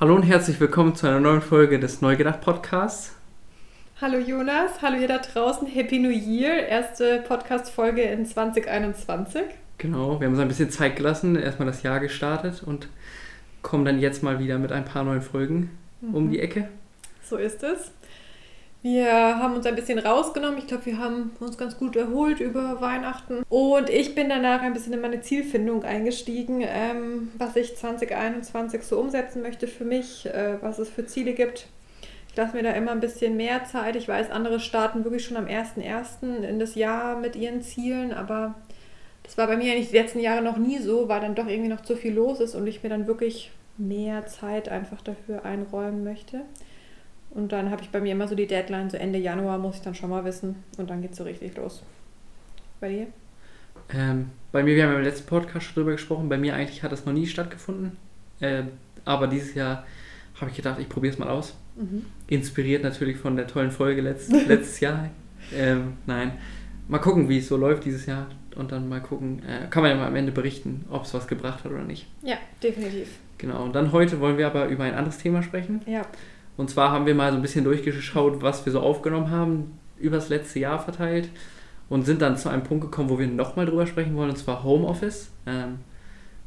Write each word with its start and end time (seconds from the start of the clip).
Hallo 0.00 0.14
und 0.14 0.22
herzlich 0.22 0.60
willkommen 0.60 0.94
zu 0.94 1.08
einer 1.08 1.18
neuen 1.18 1.40
Folge 1.40 1.80
des 1.80 2.02
Neugedacht 2.02 2.40
Podcasts. 2.40 3.16
Hallo 4.00 4.18
Jonas, 4.18 4.80
hallo 4.80 4.96
ihr 4.96 5.08
da 5.08 5.18
draußen, 5.18 5.66
Happy 5.66 5.98
New 5.98 6.10
Year, 6.10 6.68
erste 6.68 7.20
Podcast-Folge 7.26 8.02
in 8.02 8.24
2021. 8.24 9.42
Genau, 9.76 10.20
wir 10.20 10.26
haben 10.28 10.34
uns 10.34 10.40
ein 10.40 10.46
bisschen 10.46 10.70
Zeit 10.70 10.94
gelassen, 10.94 11.34
erstmal 11.34 11.66
das 11.66 11.82
Jahr 11.82 11.98
gestartet 11.98 12.62
und 12.62 12.86
kommen 13.62 13.84
dann 13.84 13.98
jetzt 13.98 14.22
mal 14.22 14.38
wieder 14.38 14.56
mit 14.58 14.70
ein 14.70 14.84
paar 14.84 15.02
neuen 15.02 15.20
Folgen 15.20 15.76
mhm. 16.00 16.14
um 16.14 16.30
die 16.30 16.38
Ecke. 16.38 16.68
So 17.24 17.36
ist 17.36 17.64
es. 17.64 17.90
Wir 18.80 19.12
haben 19.12 19.54
uns 19.54 19.66
ein 19.66 19.74
bisschen 19.74 19.98
rausgenommen. 19.98 20.58
Ich 20.58 20.68
glaube, 20.68 20.86
wir 20.86 20.98
haben 20.98 21.32
uns 21.40 21.58
ganz 21.58 21.76
gut 21.76 21.96
erholt 21.96 22.38
über 22.38 22.80
Weihnachten. 22.80 23.42
Und 23.48 23.90
ich 23.90 24.14
bin 24.14 24.28
danach 24.28 24.62
ein 24.62 24.72
bisschen 24.72 24.92
in 24.92 25.00
meine 25.00 25.20
Zielfindung 25.20 25.82
eingestiegen, 25.82 26.62
ähm, 26.62 27.32
was 27.38 27.56
ich 27.56 27.76
2021 27.76 28.82
so 28.82 29.00
umsetzen 29.00 29.42
möchte 29.42 29.66
für 29.66 29.84
mich, 29.84 30.26
äh, 30.26 30.58
was 30.60 30.78
es 30.78 30.88
für 30.88 31.04
Ziele 31.06 31.32
gibt. 31.32 31.66
Ich 32.30 32.36
lasse 32.36 32.54
mir 32.54 32.62
da 32.62 32.70
immer 32.70 32.92
ein 32.92 33.00
bisschen 33.00 33.36
mehr 33.36 33.64
Zeit. 33.64 33.96
Ich 33.96 34.06
weiß, 34.06 34.30
andere 34.30 34.60
starten 34.60 35.02
wirklich 35.02 35.24
schon 35.24 35.36
am 35.36 35.46
1.1. 35.46 36.44
in 36.44 36.60
das 36.60 36.76
Jahr 36.76 37.18
mit 37.18 37.34
ihren 37.34 37.62
Zielen, 37.62 38.12
aber 38.12 38.54
das 39.24 39.36
war 39.36 39.48
bei 39.48 39.56
mir 39.56 39.72
eigentlich 39.72 39.90
die 39.90 39.96
letzten 39.96 40.20
Jahre 40.20 40.40
noch 40.40 40.56
nie 40.56 40.78
so, 40.78 41.08
weil 41.08 41.20
dann 41.20 41.34
doch 41.34 41.48
irgendwie 41.48 41.68
noch 41.68 41.82
zu 41.82 41.96
viel 41.96 42.14
los 42.14 42.38
ist 42.38 42.54
und 42.54 42.66
ich 42.68 42.84
mir 42.84 42.90
dann 42.90 43.08
wirklich 43.08 43.50
mehr 43.76 44.26
Zeit 44.26 44.68
einfach 44.68 45.02
dafür 45.02 45.44
einräumen 45.44 46.04
möchte. 46.04 46.42
Und 47.30 47.52
dann 47.52 47.70
habe 47.70 47.82
ich 47.82 47.90
bei 47.90 48.00
mir 48.00 48.12
immer 48.12 48.26
so 48.26 48.34
die 48.34 48.46
Deadline, 48.46 48.90
so 48.90 48.96
Ende 48.96 49.18
Januar 49.18 49.58
muss 49.58 49.76
ich 49.76 49.82
dann 49.82 49.94
schon 49.94 50.10
mal 50.10 50.24
wissen. 50.24 50.56
Und 50.78 50.90
dann 50.90 51.02
geht 51.02 51.12
es 51.12 51.18
so 51.18 51.24
richtig 51.24 51.56
los. 51.56 51.82
Bei 52.80 52.88
dir? 52.88 53.06
Ähm, 53.94 54.30
bei 54.52 54.62
mir, 54.62 54.76
wir 54.76 54.86
haben 54.86 54.96
im 54.96 55.02
letzten 55.02 55.26
Podcast 55.26 55.66
schon 55.66 55.74
drüber 55.74 55.92
gesprochen, 55.92 56.28
bei 56.28 56.38
mir 56.38 56.54
eigentlich 56.54 56.82
hat 56.82 56.92
das 56.92 57.04
noch 57.04 57.12
nie 57.12 57.26
stattgefunden. 57.26 57.96
Äh, 58.40 58.64
aber 59.04 59.26
dieses 59.26 59.54
Jahr 59.54 59.86
habe 60.40 60.50
ich 60.50 60.56
gedacht, 60.56 60.78
ich 60.78 60.88
probiere 60.88 61.12
es 61.12 61.18
mal 61.18 61.28
aus. 61.28 61.56
Mhm. 61.76 62.06
Inspiriert 62.28 62.82
natürlich 62.82 63.16
von 63.16 63.36
der 63.36 63.46
tollen 63.46 63.70
Folge 63.70 64.00
letzt, 64.00 64.30
letztes 64.46 64.80
Jahr. 64.80 65.10
Ähm, 65.54 65.94
nein, 66.06 66.32
mal 66.88 66.98
gucken, 66.98 67.28
wie 67.28 67.38
es 67.38 67.48
so 67.48 67.56
läuft 67.56 67.84
dieses 67.84 68.06
Jahr. 68.06 68.26
Und 68.56 68.72
dann 68.72 68.88
mal 68.88 69.00
gucken, 69.00 69.42
äh, 69.44 69.68
kann 69.68 69.82
man 69.82 69.92
ja 69.92 69.96
mal 69.96 70.08
am 70.08 70.16
Ende 70.16 70.32
berichten, 70.32 70.84
ob 70.90 71.04
es 71.04 71.14
was 71.14 71.28
gebracht 71.28 71.62
hat 71.64 71.70
oder 71.70 71.84
nicht. 71.84 72.06
Ja, 72.22 72.36
definitiv. 72.60 73.08
Genau, 73.38 73.62
und 73.62 73.74
dann 73.74 73.92
heute 73.92 74.18
wollen 74.18 74.36
wir 74.36 74.48
aber 74.48 74.66
über 74.66 74.82
ein 74.84 74.94
anderes 74.94 75.18
Thema 75.18 75.42
sprechen. 75.42 75.80
Ja. 75.86 76.02
Und 76.58 76.68
zwar 76.68 76.90
haben 76.90 77.06
wir 77.06 77.14
mal 77.14 77.30
so 77.30 77.36
ein 77.36 77.42
bisschen 77.42 77.64
durchgeschaut, 77.64 78.42
was 78.42 78.66
wir 78.66 78.72
so 78.72 78.80
aufgenommen 78.80 79.30
haben, 79.30 79.78
übers 79.96 80.28
letzte 80.28 80.58
Jahr 80.58 80.78
verteilt 80.78 81.30
und 81.88 82.04
sind 82.04 82.20
dann 82.20 82.36
zu 82.36 82.50
einem 82.50 82.64
Punkt 82.64 82.84
gekommen, 82.84 83.08
wo 83.08 83.18
wir 83.18 83.26
nochmal 83.26 83.64
drüber 83.64 83.86
sprechen 83.86 84.14
wollen, 84.16 84.30
und 84.30 84.36
zwar 84.36 84.62
Homeoffice. 84.64 85.30
Ähm, 85.46 85.78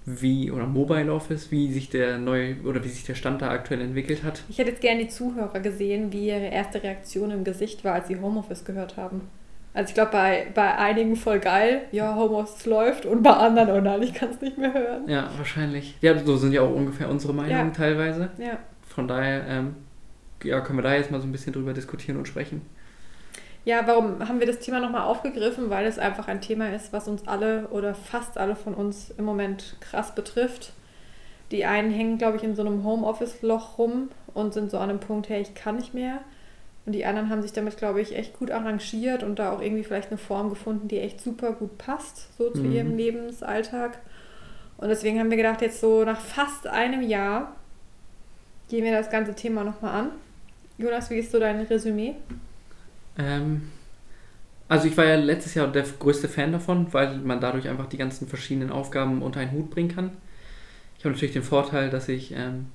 wie 0.05 0.51
oder 0.51 0.65
Mobile 0.65 1.13
Office, 1.13 1.51
wie 1.51 1.71
sich 1.71 1.89
der 1.89 2.17
neue 2.17 2.55
oder 2.63 2.83
wie 2.83 2.89
sich 2.89 3.03
der 3.03 3.13
Stand 3.15 3.41
da 3.41 3.51
aktuell 3.51 3.81
entwickelt 3.81 4.23
hat. 4.23 4.43
Ich 4.49 4.57
hätte 4.57 4.71
jetzt 4.71 4.81
gerne 4.81 5.03
die 5.03 5.09
Zuhörer 5.09 5.59
gesehen, 5.59 6.11
wie 6.11 6.27
ihre 6.27 6.47
erste 6.47 6.81
Reaktion 6.81 7.31
im 7.31 7.43
Gesicht 7.43 7.83
war, 7.83 7.93
als 7.93 8.07
sie 8.07 8.19
Homeoffice 8.19 8.65
gehört 8.65 8.97
haben. 8.97 9.21
Also 9.73 9.89
ich 9.89 9.93
glaube, 9.93 10.11
bei, 10.11 10.47
bei 10.53 10.75
einigen 10.75 11.15
voll 11.15 11.39
geil, 11.39 11.83
ja, 11.91 12.15
Homeoffice 12.15 12.65
läuft 12.65 13.05
und 13.05 13.23
bei 13.23 13.31
anderen, 13.31 13.69
oh 13.69 13.79
nein, 13.79 14.01
ich 14.01 14.13
kann 14.13 14.31
es 14.31 14.41
nicht 14.41 14.57
mehr 14.57 14.73
hören. 14.73 15.07
Ja, 15.07 15.29
wahrscheinlich. 15.37 15.95
Ja, 16.01 16.17
so 16.17 16.35
sind 16.35 16.51
ja 16.51 16.61
auch 16.61 16.73
ungefähr 16.73 17.07
unsere 17.07 17.33
Meinungen 17.33 17.67
ja. 17.67 17.73
teilweise. 17.73 18.29
Ja. 18.37 18.57
Von 18.87 19.07
daher 19.07 19.47
ähm, 19.47 19.75
ja, 20.43 20.61
können 20.61 20.79
wir 20.79 20.83
da 20.83 20.95
jetzt 20.95 21.11
mal 21.11 21.21
so 21.21 21.27
ein 21.27 21.31
bisschen 21.31 21.53
drüber 21.53 21.73
diskutieren 21.73 22.17
und 22.17 22.27
sprechen. 22.27 22.61
Ja, 23.63 23.85
warum 23.85 24.27
haben 24.27 24.39
wir 24.39 24.47
das 24.47 24.59
Thema 24.59 24.79
nochmal 24.79 25.03
aufgegriffen? 25.03 25.69
Weil 25.69 25.85
es 25.85 25.99
einfach 25.99 26.27
ein 26.27 26.41
Thema 26.41 26.73
ist, 26.73 26.93
was 26.93 27.07
uns 27.07 27.27
alle 27.27 27.67
oder 27.67 27.93
fast 27.93 28.37
alle 28.37 28.55
von 28.55 28.73
uns 28.73 29.11
im 29.17 29.25
Moment 29.25 29.75
krass 29.81 30.15
betrifft. 30.15 30.73
Die 31.51 31.65
einen 31.65 31.91
hängen, 31.91 32.17
glaube 32.17 32.37
ich, 32.37 32.43
in 32.43 32.55
so 32.55 32.63
einem 32.63 32.83
Homeoffice-Loch 32.83 33.77
rum 33.77 34.09
und 34.33 34.53
sind 34.53 34.71
so 34.71 34.77
an 34.77 34.89
einem 34.89 34.99
Punkt, 34.99 35.29
hey, 35.29 35.41
ich 35.41 35.53
kann 35.53 35.75
nicht 35.75 35.93
mehr. 35.93 36.21
Und 36.85 36.93
die 36.93 37.05
anderen 37.05 37.29
haben 37.29 37.43
sich 37.43 37.53
damit, 37.53 37.77
glaube 37.77 38.01
ich, 38.01 38.15
echt 38.15 38.39
gut 38.39 38.49
arrangiert 38.49 39.21
und 39.21 39.37
da 39.37 39.51
auch 39.51 39.61
irgendwie 39.61 39.83
vielleicht 39.83 40.09
eine 40.09 40.17
Form 40.17 40.49
gefunden, 40.49 40.87
die 40.87 40.99
echt 40.99 41.21
super 41.21 41.51
gut 41.51 41.77
passt, 41.77 42.35
so 42.37 42.49
zu 42.49 42.61
mhm. 42.61 42.71
ihrem 42.71 42.97
Lebensalltag. 42.97 43.99
Und 44.77 44.89
deswegen 44.89 45.19
haben 45.19 45.29
wir 45.29 45.37
gedacht, 45.37 45.61
jetzt 45.61 45.79
so 45.79 46.03
nach 46.03 46.19
fast 46.19 46.65
einem 46.65 47.03
Jahr 47.03 47.55
gehen 48.69 48.83
wir 48.83 48.91
das 48.91 49.11
ganze 49.11 49.35
Thema 49.35 49.63
nochmal 49.63 49.93
an. 49.93 50.11
Jonas, 50.77 51.09
wie 51.09 51.19
ist 51.19 51.31
so 51.31 51.39
dein 51.39 51.61
Resümee? 51.61 52.15
Ähm, 53.17 53.63
also 54.67 54.87
ich 54.87 54.97
war 54.97 55.05
ja 55.05 55.15
letztes 55.15 55.53
Jahr 55.53 55.67
der 55.67 55.83
größte 55.83 56.27
Fan 56.27 56.51
davon, 56.51 56.91
weil 56.93 57.17
man 57.17 57.41
dadurch 57.41 57.67
einfach 57.67 57.87
die 57.87 57.97
ganzen 57.97 58.27
verschiedenen 58.27 58.71
Aufgaben 58.71 59.21
unter 59.21 59.39
einen 59.39 59.51
Hut 59.51 59.69
bringen 59.69 59.93
kann. 59.93 60.11
Ich 60.97 61.03
habe 61.03 61.13
natürlich 61.13 61.33
den 61.33 61.43
Vorteil, 61.43 61.89
dass 61.89 62.07
ich 62.07 62.33
ähm, 62.33 62.67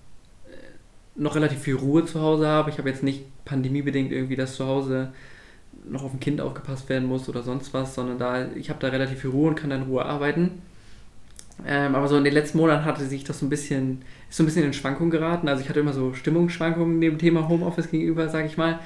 noch 1.14 1.34
relativ 1.34 1.60
viel 1.60 1.76
Ruhe 1.76 2.04
zu 2.04 2.20
Hause 2.20 2.46
habe. 2.48 2.70
Ich 2.70 2.78
habe 2.78 2.88
jetzt 2.88 3.02
nicht 3.02 3.24
pandemiebedingt 3.44 4.12
irgendwie, 4.12 4.36
dass 4.36 4.56
zu 4.56 4.66
Hause 4.66 5.12
noch 5.88 6.02
auf 6.02 6.12
ein 6.12 6.20
Kind 6.20 6.40
aufgepasst 6.40 6.88
werden 6.88 7.08
muss 7.08 7.28
oder 7.28 7.42
sonst 7.42 7.72
was, 7.72 7.94
sondern 7.94 8.18
da 8.18 8.46
ich 8.52 8.70
habe 8.70 8.80
da 8.80 8.88
relativ 8.88 9.20
viel 9.20 9.30
Ruhe 9.30 9.48
und 9.48 9.54
kann 9.56 9.70
dann 9.70 9.82
in 9.82 9.88
Ruhe 9.88 10.04
arbeiten. 10.04 10.62
Ähm, 11.64 11.94
aber 11.94 12.08
so 12.08 12.16
in 12.16 12.24
den 12.24 12.34
letzten 12.34 12.58
Monaten 12.58 12.84
hatte 12.84 13.04
sich 13.04 13.24
das 13.24 13.38
so 13.38 13.46
ein 13.46 13.48
bisschen, 13.48 14.02
ist 14.28 14.36
so 14.36 14.42
ein 14.42 14.46
bisschen 14.46 14.64
in 14.64 14.72
Schwankungen 14.72 15.10
geraten. 15.10 15.48
Also 15.48 15.62
ich 15.62 15.68
hatte 15.68 15.80
immer 15.80 15.92
so 15.92 16.12
Stimmungsschwankungen 16.12 17.00
dem 17.00 17.18
Thema 17.18 17.48
Homeoffice 17.48 17.90
gegenüber, 17.90 18.28
sage 18.28 18.46
ich 18.46 18.56
mal. 18.56 18.78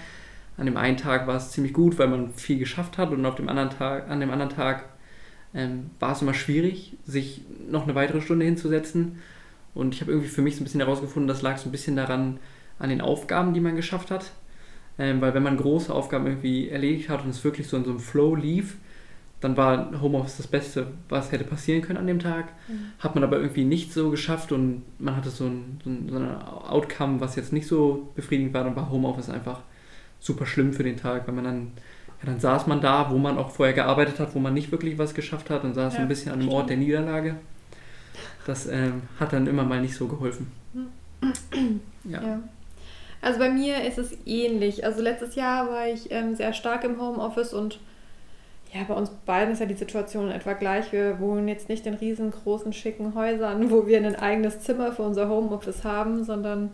An 0.56 0.66
dem 0.66 0.76
einen 0.76 0.96
Tag 0.96 1.26
war 1.26 1.36
es 1.36 1.50
ziemlich 1.50 1.72
gut, 1.72 1.98
weil 1.98 2.08
man 2.08 2.34
viel 2.34 2.58
geschafft 2.58 2.98
hat 2.98 3.10
und 3.10 3.24
auf 3.24 3.34
dem 3.34 3.48
anderen 3.48 3.70
Tag, 3.70 4.08
an 4.08 4.20
dem 4.20 4.30
anderen 4.30 4.54
Tag 4.54 4.84
ähm, 5.54 5.90
war 5.98 6.12
es 6.12 6.22
immer 6.22 6.34
schwierig, 6.34 6.96
sich 7.04 7.42
noch 7.68 7.84
eine 7.84 7.94
weitere 7.94 8.20
Stunde 8.20 8.44
hinzusetzen. 8.44 9.18
Und 9.74 9.94
ich 9.94 10.00
habe 10.00 10.12
irgendwie 10.12 10.28
für 10.28 10.42
mich 10.42 10.56
so 10.56 10.60
ein 10.60 10.64
bisschen 10.64 10.80
herausgefunden, 10.80 11.28
das 11.28 11.42
lag 11.42 11.56
so 11.56 11.68
ein 11.68 11.72
bisschen 11.72 11.96
daran, 11.96 12.38
an 12.78 12.90
den 12.90 13.00
Aufgaben, 13.00 13.54
die 13.54 13.60
man 13.60 13.76
geschafft 13.76 14.10
hat. 14.10 14.32
Ähm, 14.98 15.20
weil 15.20 15.34
wenn 15.34 15.42
man 15.42 15.56
große 15.56 15.92
Aufgaben 15.92 16.26
irgendwie 16.26 16.68
erledigt 16.68 17.08
hat 17.08 17.24
und 17.24 17.30
es 17.30 17.42
wirklich 17.42 17.68
so 17.68 17.76
in 17.76 17.84
so 17.84 17.90
einem 17.90 18.00
Flow 18.00 18.34
lief, 18.34 18.76
dann 19.40 19.56
war 19.56 19.90
Homeoffice 20.00 20.36
das 20.36 20.46
Beste, 20.46 20.88
was 21.08 21.32
hätte 21.32 21.44
passieren 21.44 21.80
können 21.82 21.98
an 21.98 22.06
dem 22.06 22.18
Tag. 22.18 22.52
Mhm. 22.68 22.92
Hat 22.98 23.14
man 23.14 23.24
aber 23.24 23.38
irgendwie 23.38 23.64
nicht 23.64 23.92
so 23.92 24.10
geschafft 24.10 24.52
und 24.52 24.82
man 24.98 25.16
hatte 25.16 25.30
so 25.30 25.46
ein, 25.46 25.80
so 25.82 25.90
ein, 25.90 26.08
so 26.10 26.18
ein 26.18 26.42
Outcome, 26.42 27.20
was 27.20 27.36
jetzt 27.36 27.52
nicht 27.52 27.66
so 27.66 28.10
befriedigend 28.14 28.52
war, 28.52 28.64
dann 28.64 28.76
war 28.76 28.90
Homeoffice 28.90 29.30
einfach 29.30 29.60
super 30.20 30.44
schlimm 30.44 30.74
für 30.74 30.82
den 30.82 30.98
Tag, 30.98 31.26
weil 31.26 31.34
man 31.34 31.44
dann, 31.44 31.72
ja, 32.20 32.26
dann 32.26 32.38
saß 32.38 32.66
man 32.66 32.82
da, 32.82 33.10
wo 33.10 33.16
man 33.16 33.38
auch 33.38 33.50
vorher 33.50 33.74
gearbeitet 33.74 34.20
hat, 34.20 34.34
wo 34.34 34.38
man 34.38 34.52
nicht 34.52 34.70
wirklich 34.72 34.98
was 34.98 35.14
geschafft 35.14 35.48
hat 35.48 35.64
und 35.64 35.72
saß 35.72 35.94
ja, 35.94 36.00
ein 36.00 36.08
bisschen 36.08 36.32
an 36.32 36.40
dem 36.40 36.50
Ort 36.50 36.68
der 36.68 36.76
Niederlage. 36.76 37.36
Das 38.46 38.66
ähm, 38.66 39.02
hat 39.18 39.32
dann 39.32 39.46
immer 39.46 39.64
mal 39.64 39.80
nicht 39.80 39.94
so 39.94 40.06
geholfen. 40.06 40.52
ja. 42.04 42.22
ja. 42.22 42.40
Also 43.22 43.38
bei 43.38 43.50
mir 43.50 43.84
ist 43.84 43.98
es 43.98 44.16
ähnlich. 44.26 44.84
Also 44.84 45.02
letztes 45.02 45.34
Jahr 45.34 45.68
war 45.68 45.88
ich 45.88 46.10
ähm, 46.10 46.34
sehr 46.34 46.52
stark 46.52 46.84
im 46.84 47.00
Homeoffice 47.00 47.52
und 47.52 47.78
ja, 48.72 48.84
bei 48.86 48.94
uns 48.94 49.10
beiden 49.26 49.52
ist 49.52 49.60
ja 49.60 49.66
die 49.66 49.74
Situation 49.74 50.30
etwa 50.30 50.52
gleich. 50.52 50.92
Wir 50.92 51.18
wohnen 51.18 51.48
jetzt 51.48 51.68
nicht 51.68 51.86
in 51.86 51.94
riesengroßen, 51.94 52.72
schicken 52.72 53.14
Häusern, 53.14 53.70
wo 53.70 53.86
wir 53.86 53.98
ein 53.98 54.14
eigenes 54.14 54.60
Zimmer 54.60 54.92
für 54.92 55.02
unser 55.02 55.28
Homeoffice 55.28 55.84
haben, 55.84 56.22
sondern 56.22 56.72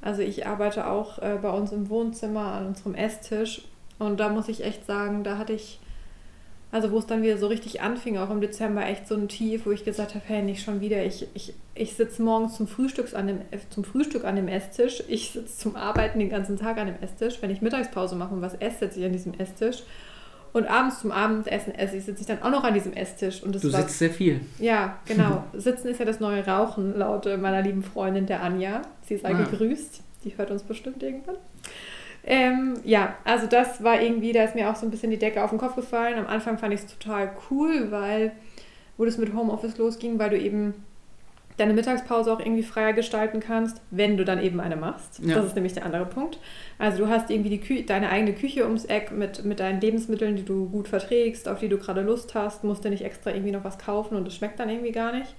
also 0.00 0.22
ich 0.22 0.46
arbeite 0.46 0.86
auch 0.86 1.18
äh, 1.18 1.38
bei 1.40 1.50
uns 1.50 1.72
im 1.72 1.88
Wohnzimmer 1.90 2.52
an 2.52 2.66
unserem 2.66 2.94
Esstisch. 2.94 3.62
Und 3.98 4.20
da 4.20 4.28
muss 4.30 4.48
ich 4.48 4.64
echt 4.64 4.86
sagen, 4.86 5.22
da 5.22 5.36
hatte 5.36 5.52
ich, 5.52 5.80
also 6.72 6.90
wo 6.90 6.98
es 6.98 7.06
dann 7.06 7.22
wieder 7.22 7.36
so 7.36 7.46
richtig 7.46 7.82
anfing, 7.82 8.16
auch 8.16 8.30
im 8.30 8.40
Dezember, 8.40 8.86
echt 8.86 9.06
so 9.06 9.14
ein 9.14 9.28
Tief, 9.28 9.66
wo 9.66 9.70
ich 9.70 9.84
gesagt 9.84 10.14
habe, 10.14 10.24
hey, 10.26 10.42
nicht 10.42 10.62
schon 10.62 10.80
wieder. 10.80 11.04
Ich, 11.04 11.26
ich, 11.34 11.54
ich 11.74 11.94
sitze 11.94 12.22
morgens 12.22 12.56
zum, 12.56 12.66
Frühstücks 12.66 13.14
an 13.14 13.26
dem, 13.26 13.38
zum 13.68 13.84
Frühstück 13.84 14.24
an 14.24 14.36
dem 14.36 14.48
Esstisch. 14.48 15.02
Ich 15.08 15.30
sitze 15.30 15.58
zum 15.58 15.76
Arbeiten 15.76 16.18
den 16.18 16.30
ganzen 16.30 16.58
Tag 16.58 16.78
an 16.78 16.86
dem 16.86 17.02
Esstisch. 17.02 17.40
Wenn 17.40 17.50
ich 17.50 17.62
Mittagspause 17.62 18.16
mache 18.16 18.34
und 18.34 18.42
was 18.42 18.54
esse, 18.54 18.80
sitze 18.80 19.00
ich 19.00 19.06
an 19.06 19.12
diesem 19.12 19.34
Esstisch. 19.34 19.82
Und 20.54 20.68
abends 20.68 21.00
zum 21.00 21.10
Abendessen 21.10 21.74
esse 21.74 21.96
ich, 21.96 22.04
sitze 22.04 22.20
ich 22.20 22.28
dann 22.28 22.40
auch 22.40 22.50
noch 22.50 22.62
an 22.62 22.74
diesem 22.74 22.92
Esstisch. 22.92 23.42
Und 23.42 23.56
das 23.56 23.62
du 23.62 23.72
war, 23.72 23.80
sitzt 23.80 23.98
sehr 23.98 24.10
viel. 24.10 24.40
Ja, 24.60 25.00
genau. 25.04 25.42
Sitzen 25.52 25.88
ist 25.88 25.98
ja 25.98 26.04
das 26.04 26.20
neue 26.20 26.46
Rauchen, 26.46 26.96
laut 26.96 27.26
meiner 27.40 27.60
lieben 27.60 27.82
Freundin 27.82 28.26
der 28.26 28.40
Anja. 28.40 28.82
Sie 29.02 29.16
sei 29.16 29.34
ah. 29.34 29.42
gegrüßt. 29.42 30.00
Die 30.22 30.38
hört 30.38 30.52
uns 30.52 30.62
bestimmt 30.62 31.02
irgendwann. 31.02 31.34
Ähm, 32.22 32.74
ja, 32.84 33.16
also 33.24 33.48
das 33.48 33.82
war 33.82 34.00
irgendwie, 34.00 34.32
da 34.32 34.44
ist 34.44 34.54
mir 34.54 34.70
auch 34.70 34.76
so 34.76 34.86
ein 34.86 34.92
bisschen 34.92 35.10
die 35.10 35.18
Decke 35.18 35.42
auf 35.42 35.50
den 35.50 35.58
Kopf 35.58 35.74
gefallen. 35.74 36.18
Am 36.18 36.28
Anfang 36.28 36.56
fand 36.56 36.72
ich 36.72 36.80
es 36.80 36.86
total 36.86 37.32
cool, 37.50 37.90
weil, 37.90 38.30
wo 38.96 39.04
das 39.04 39.18
mit 39.18 39.34
Homeoffice 39.34 39.76
losging, 39.76 40.20
weil 40.20 40.30
du 40.30 40.38
eben 40.38 40.74
deine 41.56 41.72
Mittagspause 41.72 42.32
auch 42.32 42.40
irgendwie 42.40 42.62
freier 42.62 42.92
gestalten 42.92 43.40
kannst, 43.40 43.80
wenn 43.90 44.16
du 44.16 44.24
dann 44.24 44.42
eben 44.42 44.60
eine 44.60 44.76
machst. 44.76 45.20
Ja. 45.22 45.36
Das 45.36 45.46
ist 45.46 45.54
nämlich 45.54 45.72
der 45.72 45.86
andere 45.86 46.06
Punkt. 46.06 46.38
Also 46.78 47.04
du 47.04 47.08
hast 47.08 47.30
irgendwie 47.30 47.50
die 47.50 47.60
Kü 47.60 47.82
deine 47.84 48.10
eigene 48.10 48.34
Küche 48.34 48.64
ums 48.64 48.84
Eck 48.84 49.12
mit, 49.12 49.44
mit 49.44 49.60
deinen 49.60 49.80
Lebensmitteln, 49.80 50.36
die 50.36 50.44
du 50.44 50.68
gut 50.68 50.88
verträgst, 50.88 51.48
auf 51.48 51.60
die 51.60 51.68
du 51.68 51.78
gerade 51.78 52.00
Lust 52.00 52.34
hast, 52.34 52.64
musst 52.64 52.84
du 52.84 52.90
nicht 52.90 53.04
extra 53.04 53.30
irgendwie 53.30 53.52
noch 53.52 53.64
was 53.64 53.78
kaufen 53.78 54.16
und 54.16 54.26
es 54.26 54.34
schmeckt 54.34 54.58
dann 54.58 54.68
irgendwie 54.68 54.92
gar 54.92 55.12
nicht. 55.12 55.34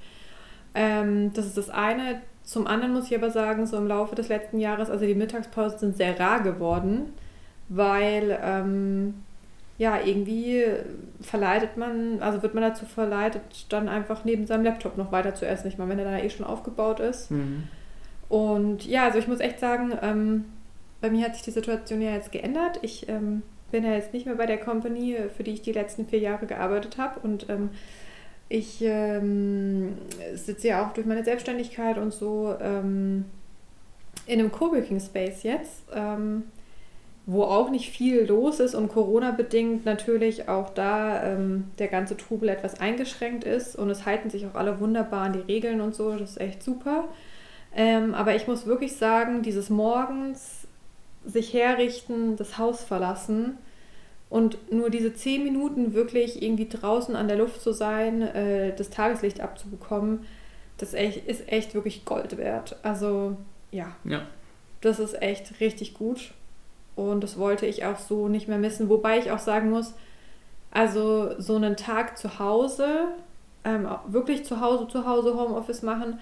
Ähm, 0.74 1.32
das 1.34 1.46
ist 1.46 1.58
das 1.58 1.70
eine. 1.70 2.22
Zum 2.44 2.68
anderen 2.68 2.94
muss 2.94 3.10
ich 3.10 3.18
aber 3.18 3.32
sagen, 3.32 3.66
so 3.66 3.76
im 3.76 3.88
Laufe 3.88 4.16
des 4.16 4.30
letzten 4.30 4.60
Jahres, 4.60 4.90
also 4.90 5.06
die 5.06 5.16
Mittagspausen 5.16 5.80
sind 5.80 5.98
sehr 5.98 6.18
rar 6.20 6.44
geworden, 6.44 7.14
weil 7.68 8.40
ähm, 8.42 9.16
ja, 9.78 10.00
irgendwie 10.02 10.64
verleitet 11.22 11.76
man, 11.76 12.22
also 12.22 12.42
wird 12.42 12.54
man 12.54 12.64
dazu 12.64 12.86
verleitet, 12.86 13.42
dann 13.70 13.90
einfach 13.90 14.24
neben 14.24 14.48
seinem 14.48 14.64
Laptop 14.64 14.98
noch 14.98 15.12
weiter 15.12 15.36
zu 15.36 15.46
essen. 15.46 15.68
Ich 15.68 15.78
meine, 15.78 15.92
wenn 15.92 16.00
er 16.00 16.12
da 16.12 16.18
eh 16.18 16.30
schon 16.30 16.46
aufgebaut 16.46 17.00
ist. 17.00 17.32
Mhm. 17.32 17.64
Und 18.30 18.86
ja, 18.86 19.04
also 19.04 19.20
ich 19.20 19.28
muss 19.28 19.40
echt 19.40 19.60
sagen, 19.60 19.94
ähm, 20.02 20.46
bei 21.02 21.10
mir 21.10 21.26
hat 21.26 21.36
sich 21.36 21.44
die 21.44 21.52
Situation 21.52 22.02
ja 22.02 22.12
jetzt 22.12 22.32
geändert. 22.32 22.80
Ich 22.82 23.10
ähm, 23.10 23.44
bin 23.72 23.84
ja 23.84 23.94
jetzt 23.94 24.14
nicht 24.14 24.26
mehr 24.26 24.36
bei 24.36 24.46
der 24.46 24.58
Company, 24.58 25.18
für 25.36 25.44
die 25.44 25.52
ich 25.52 25.62
die 25.62 25.74
letzten 25.74 26.08
vier 26.08 26.20
Jahre 26.20 26.46
gearbeitet 26.46 26.98
habe. 26.98 27.20
Und 27.20 27.50
ähm, 27.50 27.70
ich 28.48 28.82
ähm, 28.82 29.98
sitze 30.36 30.70
ja 30.70 30.86
auch 30.86 30.94
durch 30.94 31.06
meine 31.06 31.24
Selbstständigkeit 31.24 31.98
und 31.98 32.14
so 32.14 32.56
ähm, 32.62 33.26
in 34.28 34.40
einem 34.40 34.52
Coworking 34.52 35.00
Space 35.00 35.44
jetzt, 35.44 35.84
ähm, 35.94 36.44
wo 37.28 37.44
auch 37.44 37.72
nicht 37.72 37.90
viel 37.90 38.26
los 38.26 38.60
ist 38.60 38.76
und 38.76 38.90
Corona-bedingt 38.90 39.84
natürlich 39.86 40.48
auch 40.48 40.70
da 40.70 41.24
ähm, 41.24 41.66
der 41.80 41.88
ganze 41.88 42.18
Trubel 42.18 42.50
etwas 42.50 42.80
eingeschränkt 42.80 43.44
ist 43.44 43.76
und 43.76 43.90
es 43.90 44.06
halten 44.06 44.30
sich 44.30 44.46
auch 44.46 44.54
alle 44.54 44.80
wunderbar 44.80 45.26
an 45.26 45.34
die 45.34 45.40
Regeln 45.40 45.82
und 45.82 45.96
so, 45.96 46.12
das 46.12 46.32
ist 46.32 46.42
echt 46.42 46.62
super. 46.62 47.08
Ähm, 47.76 48.14
aber 48.14 48.36
ich 48.36 48.48
muss 48.48 48.68
wirklich 48.68 48.96
sagen, 48.96 49.42
dieses 49.42 49.70
Morgens 49.70 50.68
sich 51.26 51.54
herrichten, 51.54 52.36
das 52.36 52.60
Haus 52.60 52.84
verlassen 52.84 53.58
und 54.30 54.72
nur 54.72 54.92
diese 54.92 55.14
zehn 55.14 55.44
Minuten 55.44 55.94
wirklich 55.94 56.44
irgendwie 56.44 56.70
draußen 56.70 57.16
an 57.16 57.28
der 57.28 57.38
Luft 57.38 57.62
zu 57.62 57.74
sein, 57.74 58.22
äh, 58.22 58.76
das 58.76 58.92
Tageslicht 58.92 59.42
abzubekommen, 59.42 60.26
das 60.78 60.94
echt, 60.94 61.28
ist 61.28 61.52
echt 61.52 61.74
wirklich 61.74 62.06
Gold 62.06 62.38
wert. 62.38 62.78
Also 62.84 63.36
ja. 63.72 63.96
ja. 64.04 64.28
Das 64.82 65.00
ist 65.00 65.20
echt 65.22 65.60
richtig 65.60 65.96
gut. 65.96 66.34
Und 66.96 67.24
das 67.24 67.38
wollte 67.38 67.66
ich 67.66 67.86
auch 67.86 67.98
so 67.98 68.28
nicht 68.28 68.48
mehr 68.48 68.58
missen. 68.58 68.90
Wobei 68.90 69.20
ich 69.20 69.32
auch 69.32 69.40
sagen 69.40 69.70
muss, 69.70 69.94
also 70.72 71.40
so 71.40 71.56
einen 71.56 71.76
Tag 71.76 72.18
zu 72.18 72.40
Hause, 72.40 73.10
ähm, 73.64 73.88
wirklich 74.08 74.46
zu 74.46 74.62
Hause, 74.62 74.88
zu 74.88 75.06
Hause 75.06 75.38
Homeoffice 75.38 75.82
machen, 75.82 76.20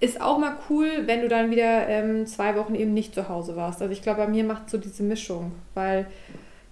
ist 0.00 0.20
auch 0.20 0.38
mal 0.38 0.56
cool, 0.70 0.88
wenn 1.06 1.22
du 1.22 1.28
dann 1.28 1.50
wieder 1.50 1.88
ähm, 1.88 2.26
zwei 2.26 2.56
Wochen 2.56 2.74
eben 2.74 2.94
nicht 2.94 3.14
zu 3.14 3.28
Hause 3.28 3.56
warst. 3.56 3.82
Also 3.82 3.92
ich 3.92 4.02
glaube, 4.02 4.20
bei 4.20 4.28
mir 4.28 4.44
macht 4.44 4.70
so 4.70 4.78
diese 4.78 5.02
Mischung, 5.02 5.52
weil 5.74 6.06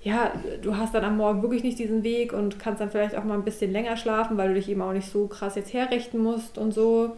ja, 0.02 0.32
du 0.62 0.76
hast 0.76 0.94
dann 0.94 1.04
am 1.04 1.16
Morgen 1.16 1.42
wirklich 1.42 1.64
nicht 1.64 1.80
diesen 1.80 2.04
Weg 2.04 2.32
und 2.32 2.60
kannst 2.60 2.80
dann 2.80 2.90
vielleicht 2.90 3.16
auch 3.16 3.24
mal 3.24 3.34
ein 3.34 3.44
bisschen 3.44 3.72
länger 3.72 3.96
schlafen, 3.96 4.36
weil 4.36 4.48
du 4.48 4.54
dich 4.54 4.68
eben 4.68 4.80
auch 4.82 4.92
nicht 4.92 5.10
so 5.10 5.26
krass 5.26 5.56
jetzt 5.56 5.72
herrichten 5.72 6.18
musst 6.18 6.58
und 6.58 6.72
so 6.72 7.16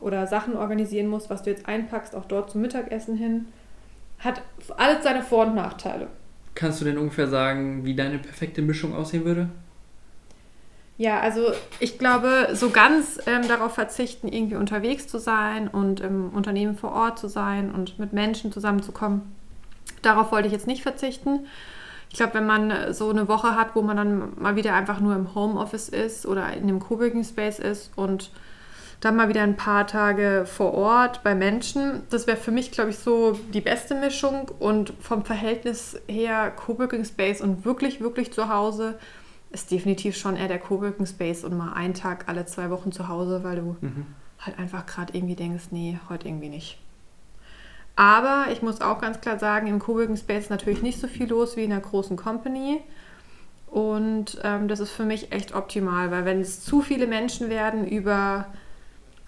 oder 0.00 0.28
Sachen 0.28 0.56
organisieren 0.56 1.08
musst, 1.08 1.30
was 1.30 1.42
du 1.42 1.50
jetzt 1.50 1.66
einpackst, 1.66 2.14
auch 2.14 2.26
dort 2.26 2.50
zum 2.50 2.60
Mittagessen 2.60 3.16
hin. 3.16 3.46
Hat 4.18 4.42
alles 4.76 5.04
seine 5.04 5.22
Vor- 5.22 5.46
und 5.46 5.54
Nachteile. 5.54 6.08
Kannst 6.54 6.80
du 6.80 6.84
denn 6.84 6.98
ungefähr 6.98 7.28
sagen, 7.28 7.84
wie 7.84 7.94
deine 7.94 8.18
perfekte 8.18 8.62
Mischung 8.62 8.94
aussehen 8.94 9.24
würde? 9.24 9.48
Ja, 10.96 11.20
also 11.20 11.52
ich 11.78 11.96
glaube, 11.98 12.48
so 12.54 12.70
ganz 12.70 13.20
ähm, 13.26 13.46
darauf 13.46 13.74
verzichten, 13.74 14.26
irgendwie 14.26 14.56
unterwegs 14.56 15.06
zu 15.06 15.18
sein 15.18 15.68
und 15.68 16.00
im 16.00 16.30
Unternehmen 16.30 16.76
vor 16.76 16.90
Ort 16.90 17.20
zu 17.20 17.28
sein 17.28 17.70
und 17.70 18.00
mit 18.00 18.12
Menschen 18.12 18.50
zusammenzukommen, 18.50 19.22
darauf 20.02 20.32
wollte 20.32 20.48
ich 20.48 20.52
jetzt 20.52 20.66
nicht 20.66 20.82
verzichten. 20.82 21.46
Ich 22.10 22.16
glaube, 22.16 22.34
wenn 22.34 22.46
man 22.46 22.92
so 22.92 23.10
eine 23.10 23.28
Woche 23.28 23.54
hat, 23.54 23.76
wo 23.76 23.82
man 23.82 23.96
dann 23.96 24.32
mal 24.40 24.56
wieder 24.56 24.74
einfach 24.74 24.98
nur 24.98 25.14
im 25.14 25.36
Homeoffice 25.36 25.88
ist 25.88 26.26
oder 26.26 26.52
in 26.54 26.64
einem 26.64 26.80
Coworking 26.80 27.22
Space 27.22 27.60
ist 27.60 27.92
und 27.94 28.32
dann 29.00 29.14
mal 29.14 29.28
wieder 29.28 29.42
ein 29.42 29.56
paar 29.56 29.86
Tage 29.86 30.44
vor 30.46 30.74
Ort 30.74 31.22
bei 31.22 31.34
Menschen. 31.34 32.02
Das 32.10 32.26
wäre 32.26 32.36
für 32.36 32.50
mich, 32.50 32.72
glaube 32.72 32.90
ich, 32.90 32.98
so 32.98 33.38
die 33.54 33.60
beste 33.60 33.94
Mischung. 33.94 34.50
Und 34.58 34.92
vom 35.00 35.24
Verhältnis 35.24 36.00
her 36.08 36.50
Coworking 36.50 37.04
Space 37.04 37.40
und 37.40 37.64
wirklich, 37.64 38.00
wirklich 38.00 38.32
zu 38.32 38.48
Hause 38.48 38.98
ist 39.50 39.70
definitiv 39.70 40.16
schon 40.16 40.36
eher 40.36 40.48
der 40.48 40.58
Coworking 40.58 41.06
Space 41.06 41.44
und 41.44 41.56
mal 41.56 41.72
einen 41.72 41.94
Tag 41.94 42.24
alle 42.26 42.44
zwei 42.46 42.70
Wochen 42.70 42.92
zu 42.92 43.08
Hause, 43.08 43.44
weil 43.44 43.56
du 43.56 43.76
mhm. 43.80 44.06
halt 44.40 44.58
einfach 44.58 44.84
gerade 44.84 45.16
irgendwie 45.16 45.36
denkst, 45.36 45.66
nee, 45.70 45.98
heute 46.08 46.28
irgendwie 46.28 46.48
nicht. 46.48 46.78
Aber 47.94 48.46
ich 48.52 48.62
muss 48.62 48.80
auch 48.80 49.00
ganz 49.00 49.20
klar 49.20 49.38
sagen, 49.38 49.68
im 49.68 49.78
Coworking 49.78 50.16
Space 50.16 50.44
ist 50.44 50.50
natürlich 50.50 50.82
nicht 50.82 51.00
so 51.00 51.06
viel 51.06 51.28
los 51.28 51.56
wie 51.56 51.64
in 51.64 51.72
einer 51.72 51.80
großen 51.80 52.16
Company. 52.16 52.80
Und 53.68 54.38
ähm, 54.44 54.66
das 54.68 54.80
ist 54.80 54.90
für 54.90 55.04
mich 55.04 55.30
echt 55.32 55.54
optimal, 55.54 56.10
weil 56.10 56.24
wenn 56.24 56.40
es 56.40 56.64
zu 56.64 56.80
viele 56.80 57.06
Menschen 57.06 57.48
werden 57.48 57.86
über 57.86 58.46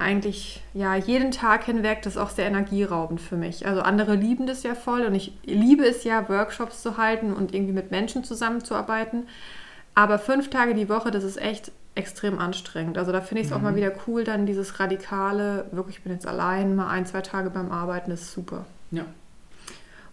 eigentlich 0.01 0.63
ja 0.75 0.97
jeden 0.97 1.31
Tag 1.31 1.65
hinweg, 1.65 2.03
das 2.03 2.15
ist 2.15 2.23
auch 2.23 2.31
sehr 2.31 2.47
energieraubend 2.47 3.21
für 3.21 3.37
mich. 3.37 3.67
Also 3.67 3.83
andere 3.83 4.15
lieben 4.15 4.47
das 4.47 4.63
ja 4.63 4.75
voll 4.75 5.03
und 5.03 5.15
ich 5.15 5.33
liebe 5.45 5.85
es 5.85 6.05
ja, 6.05 6.29
Workshops 6.29 6.83
zu 6.83 6.97
halten 6.97 7.33
und 7.33 7.55
irgendwie 7.55 7.73
mit 7.73 7.91
Menschen 7.91 8.25
zusammenzuarbeiten. 8.25 9.29
Aber 9.95 10.19
fünf 10.19 10.51
Tage 10.51 10.75
die 10.75 10.89
Woche, 10.89 11.11
das 11.11 11.25
ist 11.25 11.37
echt 11.37 11.73
extrem 11.95 12.39
anstrengend. 12.39 12.97
Also 12.97 13.13
da 13.13 13.21
finde 13.21 13.43
ich 13.43 13.49
es 13.49 13.51
mhm. 13.51 13.59
auch 13.59 13.63
mal 13.63 13.73
mhm. 13.73 13.77
wieder 13.77 13.93
cool, 14.07 14.25
dann 14.25 14.47
dieses 14.47 14.81
radikale, 14.81 15.67
wirklich, 15.73 15.99
ich 15.99 16.03
bin 16.03 16.13
jetzt 16.13 16.27
allein, 16.27 16.77
mal 16.77 16.89
ein, 16.89 17.07
zwei 17.07 17.21
Tage 17.21 17.51
beim 17.51 17.71
Arbeiten, 17.71 18.11
das 18.11 18.23
ist 18.23 18.33
super. 18.33 18.65
Ja. 18.91 19.05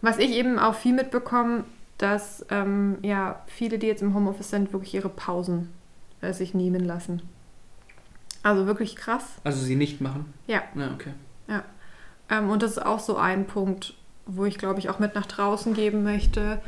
Was 0.02 0.18
ich 0.18 0.32
eben 0.32 0.60
auch 0.60 0.76
viel 0.76 0.94
mitbekomme, 0.94 1.64
dass 1.98 2.46
ähm, 2.52 2.98
ja 3.02 3.42
viele, 3.48 3.80
die 3.80 3.88
jetzt 3.88 4.02
im 4.02 4.14
Homeoffice 4.14 4.50
sind, 4.50 4.74
wirklich 4.74 4.94
ihre 4.94 5.10
Pausen 5.10 5.70
äh, 6.22 6.34
sich 6.34 6.54
nehmen 6.54 6.84
lassen. 6.84 7.22
Also 8.48 8.66
wirklich 8.66 8.96
krass. 8.96 9.26
Also 9.44 9.60
sie 9.60 9.76
nicht 9.76 10.00
machen? 10.00 10.34
Ja. 10.48 10.64
Ja, 10.74 10.94
okay. 10.94 11.12
Ja. 11.50 11.64
Ähm, 12.30 12.50
und 12.50 12.64
das 12.64 12.72
ist 12.72 12.86
auch 12.86 13.02
so 13.02 13.18
ein 13.18 13.46
Punkt, 13.46 13.94
wo 14.26 14.46
ich, 14.46 14.58
glaube 14.58 14.80
ich, 14.80 14.90
auch 14.90 15.00
mit 15.00 15.16
nach 15.16 15.26
draußen 15.26 15.74
geben 15.74 16.04
möchte. 16.04 16.62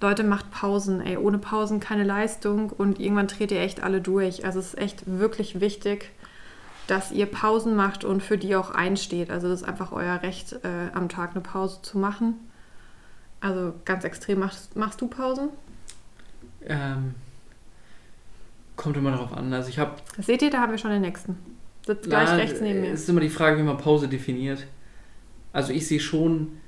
Leute, 0.00 0.22
macht 0.22 0.52
Pausen. 0.52 1.00
Ey, 1.00 1.16
ohne 1.16 1.38
Pausen 1.38 1.80
keine 1.80 2.04
Leistung 2.04 2.70
und 2.70 3.00
irgendwann 3.00 3.26
dreht 3.26 3.50
ihr 3.50 3.60
echt 3.60 3.82
alle 3.82 4.00
durch. 4.00 4.44
Also 4.44 4.60
es 4.60 4.74
ist 4.74 4.78
echt 4.78 5.02
wirklich 5.08 5.60
wichtig, 5.60 6.12
dass 6.86 7.10
ihr 7.10 7.26
Pausen 7.26 7.74
macht 7.74 8.04
und 8.04 8.22
für 8.22 8.38
die 8.38 8.54
auch 8.54 8.70
einsteht. 8.70 9.28
Also 9.32 9.48
das 9.48 9.62
ist 9.62 9.68
einfach 9.68 9.90
euer 9.90 10.22
Recht, 10.22 10.52
äh, 10.62 10.94
am 10.94 11.08
Tag 11.08 11.32
eine 11.32 11.40
Pause 11.40 11.82
zu 11.82 11.98
machen. 11.98 12.34
Also 13.40 13.74
ganz 13.84 14.04
extrem. 14.04 14.38
Machst, 14.38 14.76
machst 14.76 15.00
du 15.00 15.08
Pausen? 15.08 15.48
Ähm, 16.64 17.16
Kommt 18.78 18.96
immer 18.96 19.10
darauf 19.10 19.32
an. 19.32 19.52
Also 19.52 19.70
ich 19.70 19.78
habe. 19.80 19.96
Seht 20.18 20.40
ihr, 20.40 20.50
da 20.50 20.60
haben 20.60 20.70
wir 20.70 20.78
schon 20.78 20.92
den 20.92 21.02
nächsten. 21.02 21.36
Sitzt 21.84 22.08
gleich 22.08 22.30
rechts 22.30 22.60
neben 22.60 22.80
mir. 22.80 22.92
Es 22.92 23.02
ist 23.02 23.08
immer 23.08 23.20
die 23.20 23.28
Frage, 23.28 23.58
wie 23.58 23.64
man 23.64 23.76
Pause 23.76 24.06
definiert. 24.06 24.68
Also 25.52 25.72
ich 25.72 25.88
sehe 25.88 25.98
schon 25.98 26.58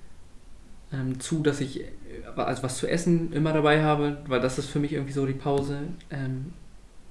ähm, 0.92 1.20
zu, 1.20 1.40
dass 1.40 1.60
ich 1.60 1.82
äh, 1.82 1.86
also 2.34 2.64
was 2.64 2.78
zu 2.78 2.88
essen 2.88 3.32
immer 3.32 3.52
dabei 3.52 3.84
habe, 3.84 4.18
weil 4.26 4.40
das 4.40 4.58
ist 4.58 4.66
für 4.70 4.80
mich 4.80 4.92
irgendwie 4.92 5.12
so 5.12 5.24
die 5.24 5.34
Pause. 5.34 5.82
Ähm, 6.10 6.52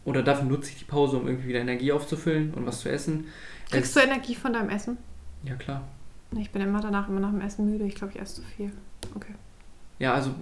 oder 0.04 0.22
dafür 0.22 0.44
nutze 0.44 0.72
ich 0.72 0.80
die 0.80 0.86
Pause, 0.86 1.16
um 1.16 1.28
irgendwie 1.28 1.48
wieder 1.48 1.60
Energie 1.60 1.94
aufzufüllen 1.94 2.54
und 2.54 2.66
was 2.66 2.81
zu 2.81 2.92
essen. 2.92 3.28
Kriegst 3.71 3.95
es, 3.95 4.04
du 4.04 4.06
Energie 4.06 4.35
von 4.35 4.52
deinem 4.52 4.69
Essen? 4.69 4.97
Ja, 5.45 5.56
klar. 5.56 5.88
Ich 6.38 6.52
bin 6.52 6.62
immer 6.62 6.81
danach 6.81 7.07
immer 7.07 7.21
nach 7.21 7.31
dem 7.31 7.40
Essen 7.40 7.71
müde. 7.71 7.85
Ich 7.85 7.95
glaube, 7.95 8.12
ich 8.14 8.19
esse 8.19 8.35
zu 8.35 8.42
viel. 8.42 8.73
Okay. 9.16 9.33
Ja, 9.97 10.14
also 10.14 10.35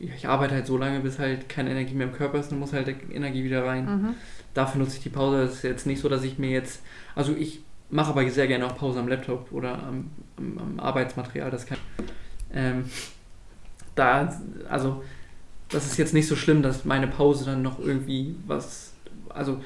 ich 0.00 0.26
arbeite 0.26 0.54
halt 0.54 0.66
so 0.66 0.78
lange, 0.78 1.00
bis 1.00 1.18
halt 1.18 1.48
keine 1.48 1.70
Energie 1.70 1.94
mehr 1.94 2.06
im 2.06 2.12
Körper 2.12 2.38
ist, 2.38 2.50
dann 2.50 2.58
muss 2.58 2.72
halt 2.72 2.88
Energie 3.12 3.44
wieder 3.44 3.64
rein. 3.66 3.84
Mhm. 3.84 4.14
Dafür 4.54 4.80
nutze 4.80 4.96
ich 4.96 5.02
die 5.02 5.10
Pause. 5.10 5.42
Das 5.42 5.56
ist 5.56 5.62
jetzt 5.62 5.86
nicht 5.86 6.00
so, 6.00 6.08
dass 6.08 6.24
ich 6.24 6.38
mir 6.38 6.50
jetzt. 6.50 6.82
Also 7.14 7.34
ich 7.36 7.60
mache 7.90 8.10
aber 8.10 8.28
sehr 8.30 8.46
gerne 8.46 8.66
auch 8.66 8.76
Pause 8.76 9.00
am 9.00 9.08
Laptop 9.08 9.52
oder 9.52 9.82
am, 9.82 10.10
am, 10.38 10.58
am 10.58 10.80
Arbeitsmaterial. 10.80 11.50
Das 11.50 11.66
kann. 11.66 11.78
Ähm, 12.52 12.84
da, 13.94 14.40
also, 14.68 15.02
das 15.68 15.86
ist 15.86 15.98
jetzt 15.98 16.14
nicht 16.14 16.26
so 16.26 16.34
schlimm, 16.34 16.62
dass 16.62 16.84
meine 16.84 17.06
Pause 17.06 17.44
dann 17.44 17.62
noch 17.62 17.78
irgendwie 17.78 18.36
was. 18.46 18.94
Also, 19.28 19.62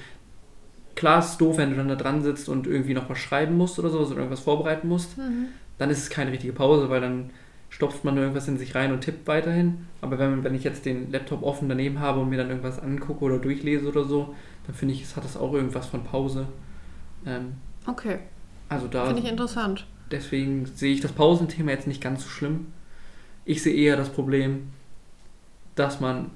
klar 0.96 1.20
ist 1.20 1.30
es 1.30 1.38
doof, 1.38 1.58
wenn 1.58 1.70
du 1.70 1.76
dann 1.76 1.88
da 1.88 1.94
dran 1.94 2.22
sitzt 2.22 2.48
und 2.48 2.66
irgendwie 2.66 2.94
noch 2.94 3.08
was 3.08 3.18
schreiben 3.18 3.56
musst 3.56 3.78
oder 3.78 3.88
so, 3.88 4.00
oder 4.00 4.16
irgendwas 4.16 4.40
vorbereiten 4.40 4.88
musst. 4.88 5.16
Mhm. 5.16 5.46
Dann 5.78 5.90
ist 5.90 5.98
es 5.98 6.10
keine 6.10 6.32
richtige 6.32 6.52
Pause, 6.52 6.90
weil 6.90 7.00
dann 7.00 7.30
stopft 7.74 8.04
man 8.04 8.14
nur 8.14 8.22
irgendwas 8.22 8.46
in 8.46 8.56
sich 8.56 8.76
rein 8.76 8.92
und 8.92 9.00
tippt 9.00 9.26
weiterhin. 9.26 9.88
Aber 10.00 10.16
wenn, 10.16 10.44
wenn 10.44 10.54
ich 10.54 10.62
jetzt 10.62 10.86
den 10.86 11.10
Laptop 11.10 11.42
offen 11.42 11.68
daneben 11.68 11.98
habe 11.98 12.20
und 12.20 12.28
mir 12.28 12.36
dann 12.38 12.48
irgendwas 12.48 12.78
angucke 12.78 13.24
oder 13.24 13.38
durchlese 13.38 13.88
oder 13.88 14.04
so, 14.04 14.32
dann 14.64 14.76
finde 14.76 14.94
ich, 14.94 15.02
es 15.02 15.16
hat 15.16 15.24
das 15.24 15.36
auch 15.36 15.52
irgendwas 15.52 15.86
von 15.86 16.04
Pause. 16.04 16.46
Ähm, 17.26 17.54
okay. 17.88 18.20
Also 18.68 18.86
da. 18.86 19.06
Finde 19.06 19.22
ich 19.22 19.28
interessant. 19.28 19.88
Deswegen 20.12 20.66
sehe 20.66 20.94
ich 20.94 21.00
das 21.00 21.10
Pausenthema 21.10 21.72
jetzt 21.72 21.88
nicht 21.88 22.00
ganz 22.00 22.22
so 22.22 22.28
schlimm. 22.28 22.66
Ich 23.44 23.60
sehe 23.60 23.74
eher 23.74 23.96
das 23.96 24.10
Problem, 24.10 24.68
dass 25.74 25.98
man 25.98 26.30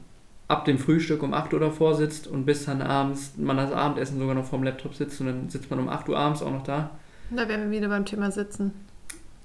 ab 0.48 0.64
dem 0.64 0.80
Frühstück 0.80 1.22
um 1.22 1.34
8 1.34 1.54
Uhr 1.54 1.60
davor 1.60 1.94
sitzt 1.94 2.26
und 2.26 2.46
bis 2.46 2.64
dann 2.64 2.82
abends 2.82 3.34
man 3.36 3.58
das 3.58 3.70
Abendessen 3.70 4.18
sogar 4.18 4.34
noch 4.34 4.44
vorm 4.44 4.64
Laptop 4.64 4.92
sitzt 4.92 5.20
und 5.20 5.28
dann 5.28 5.48
sitzt 5.50 5.70
man 5.70 5.78
um 5.78 5.88
8 5.88 6.08
Uhr 6.08 6.18
abends 6.18 6.42
auch 6.42 6.50
noch 6.50 6.64
da. 6.64 6.90
Da 7.30 7.48
wären 7.48 7.70
wir 7.70 7.78
wieder 7.78 7.88
beim 7.88 8.06
Thema 8.06 8.32
Sitzen. 8.32 8.72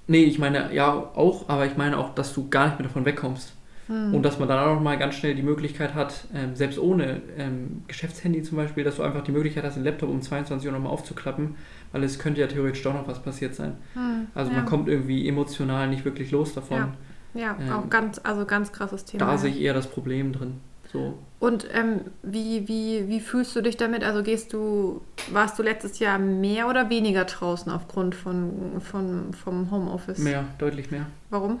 Nee, 0.06 0.24
ich 0.24 0.38
meine, 0.38 0.74
ja, 0.74 0.92
auch, 0.92 1.48
aber 1.48 1.66
ich 1.66 1.76
meine 1.76 1.98
auch, 1.98 2.14
dass 2.14 2.34
du 2.34 2.48
gar 2.48 2.66
nicht 2.66 2.78
mehr 2.78 2.88
davon 2.88 3.04
wegkommst. 3.04 3.54
Hm. 3.86 4.14
Und 4.14 4.22
dass 4.22 4.38
man 4.38 4.48
dann 4.48 4.58
auch 4.58 4.74
noch 4.74 4.80
mal 4.80 4.96
ganz 4.98 5.14
schnell 5.14 5.34
die 5.34 5.42
Möglichkeit 5.42 5.94
hat, 5.94 6.26
ähm, 6.34 6.56
selbst 6.56 6.78
ohne 6.78 7.20
ähm, 7.36 7.82
Geschäftshandy 7.86 8.42
zum 8.42 8.56
Beispiel, 8.56 8.82
dass 8.82 8.96
du 8.96 9.02
einfach 9.02 9.22
die 9.22 9.32
Möglichkeit 9.32 9.64
hast, 9.64 9.76
den 9.76 9.84
Laptop 9.84 10.08
um 10.08 10.22
22 10.22 10.66
Uhr 10.66 10.72
nochmal 10.72 10.92
aufzuklappen, 10.92 11.56
weil 11.92 12.02
es 12.02 12.18
könnte 12.18 12.40
ja 12.40 12.46
theoretisch 12.46 12.82
doch 12.82 12.94
noch 12.94 13.06
was 13.06 13.22
passiert 13.22 13.54
sein. 13.54 13.76
Hm. 13.94 14.28
Also 14.34 14.50
ja. 14.50 14.58
man 14.58 14.66
kommt 14.66 14.88
irgendwie 14.88 15.28
emotional 15.28 15.88
nicht 15.88 16.04
wirklich 16.04 16.30
los 16.30 16.54
davon. 16.54 16.94
Ja, 17.34 17.40
ja 17.40 17.56
ähm, 17.60 17.72
auch 17.72 17.90
ganz, 17.90 18.20
also 18.22 18.46
ganz 18.46 18.72
krasses 18.72 19.04
Thema. 19.04 19.26
Da 19.26 19.32
ja. 19.32 19.38
sehe 19.38 19.50
ich 19.50 19.60
eher 19.60 19.74
das 19.74 19.86
Problem 19.86 20.32
drin. 20.32 20.60
So. 20.94 21.18
Und 21.40 21.66
ähm, 21.74 22.02
wie, 22.22 22.68
wie, 22.68 23.08
wie 23.08 23.18
fühlst 23.18 23.56
du 23.56 23.62
dich 23.62 23.76
damit? 23.76 24.04
Also 24.04 24.22
gehst 24.22 24.52
du 24.52 25.02
warst 25.32 25.58
du 25.58 25.64
letztes 25.64 25.98
Jahr 25.98 26.20
mehr 26.20 26.68
oder 26.68 26.88
weniger 26.88 27.24
draußen 27.24 27.70
aufgrund 27.72 28.14
von, 28.14 28.80
von, 28.80 29.34
vom 29.34 29.72
Homeoffice? 29.72 30.18
Mehr, 30.18 30.44
deutlich 30.58 30.92
mehr. 30.92 31.06
Warum? 31.30 31.58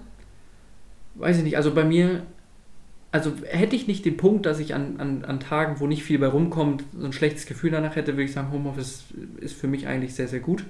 Weiß 1.16 1.38
ich 1.38 1.42
nicht. 1.42 1.56
Also 1.56 1.74
bei 1.74 1.84
mir, 1.84 2.22
also 3.10 3.32
hätte 3.44 3.74
ich 3.74 3.88
nicht 3.88 4.04
den 4.04 4.16
Punkt, 4.16 4.46
dass 4.46 4.60
ich 4.60 4.72
an, 4.72 5.00
an, 5.00 5.24
an 5.24 5.40
Tagen, 5.40 5.80
wo 5.80 5.88
nicht 5.88 6.04
viel 6.04 6.20
bei 6.20 6.28
rumkommt, 6.28 6.84
so 6.96 7.04
ein 7.04 7.12
schlechtes 7.12 7.46
Gefühl 7.46 7.72
danach 7.72 7.96
hätte, 7.96 8.12
würde 8.12 8.22
ich 8.22 8.32
sagen, 8.32 8.52
Homeoffice 8.52 9.06
ist 9.40 9.56
für 9.56 9.66
mich 9.66 9.88
eigentlich 9.88 10.14
sehr, 10.14 10.28
sehr 10.28 10.40
gut. 10.40 10.64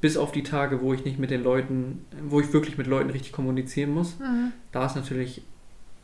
Bis 0.00 0.16
auf 0.16 0.32
die 0.32 0.42
Tage, 0.42 0.82
wo 0.82 0.92
ich 0.92 1.04
nicht 1.04 1.20
mit 1.20 1.30
den 1.30 1.44
Leuten, 1.44 2.04
wo 2.28 2.40
ich 2.40 2.52
wirklich 2.52 2.78
mit 2.78 2.88
Leuten 2.88 3.10
richtig 3.10 3.30
kommunizieren 3.30 3.94
muss. 3.94 4.18
Mhm. 4.18 4.50
Da 4.72 4.86
ist 4.86 4.96
natürlich, 4.96 5.42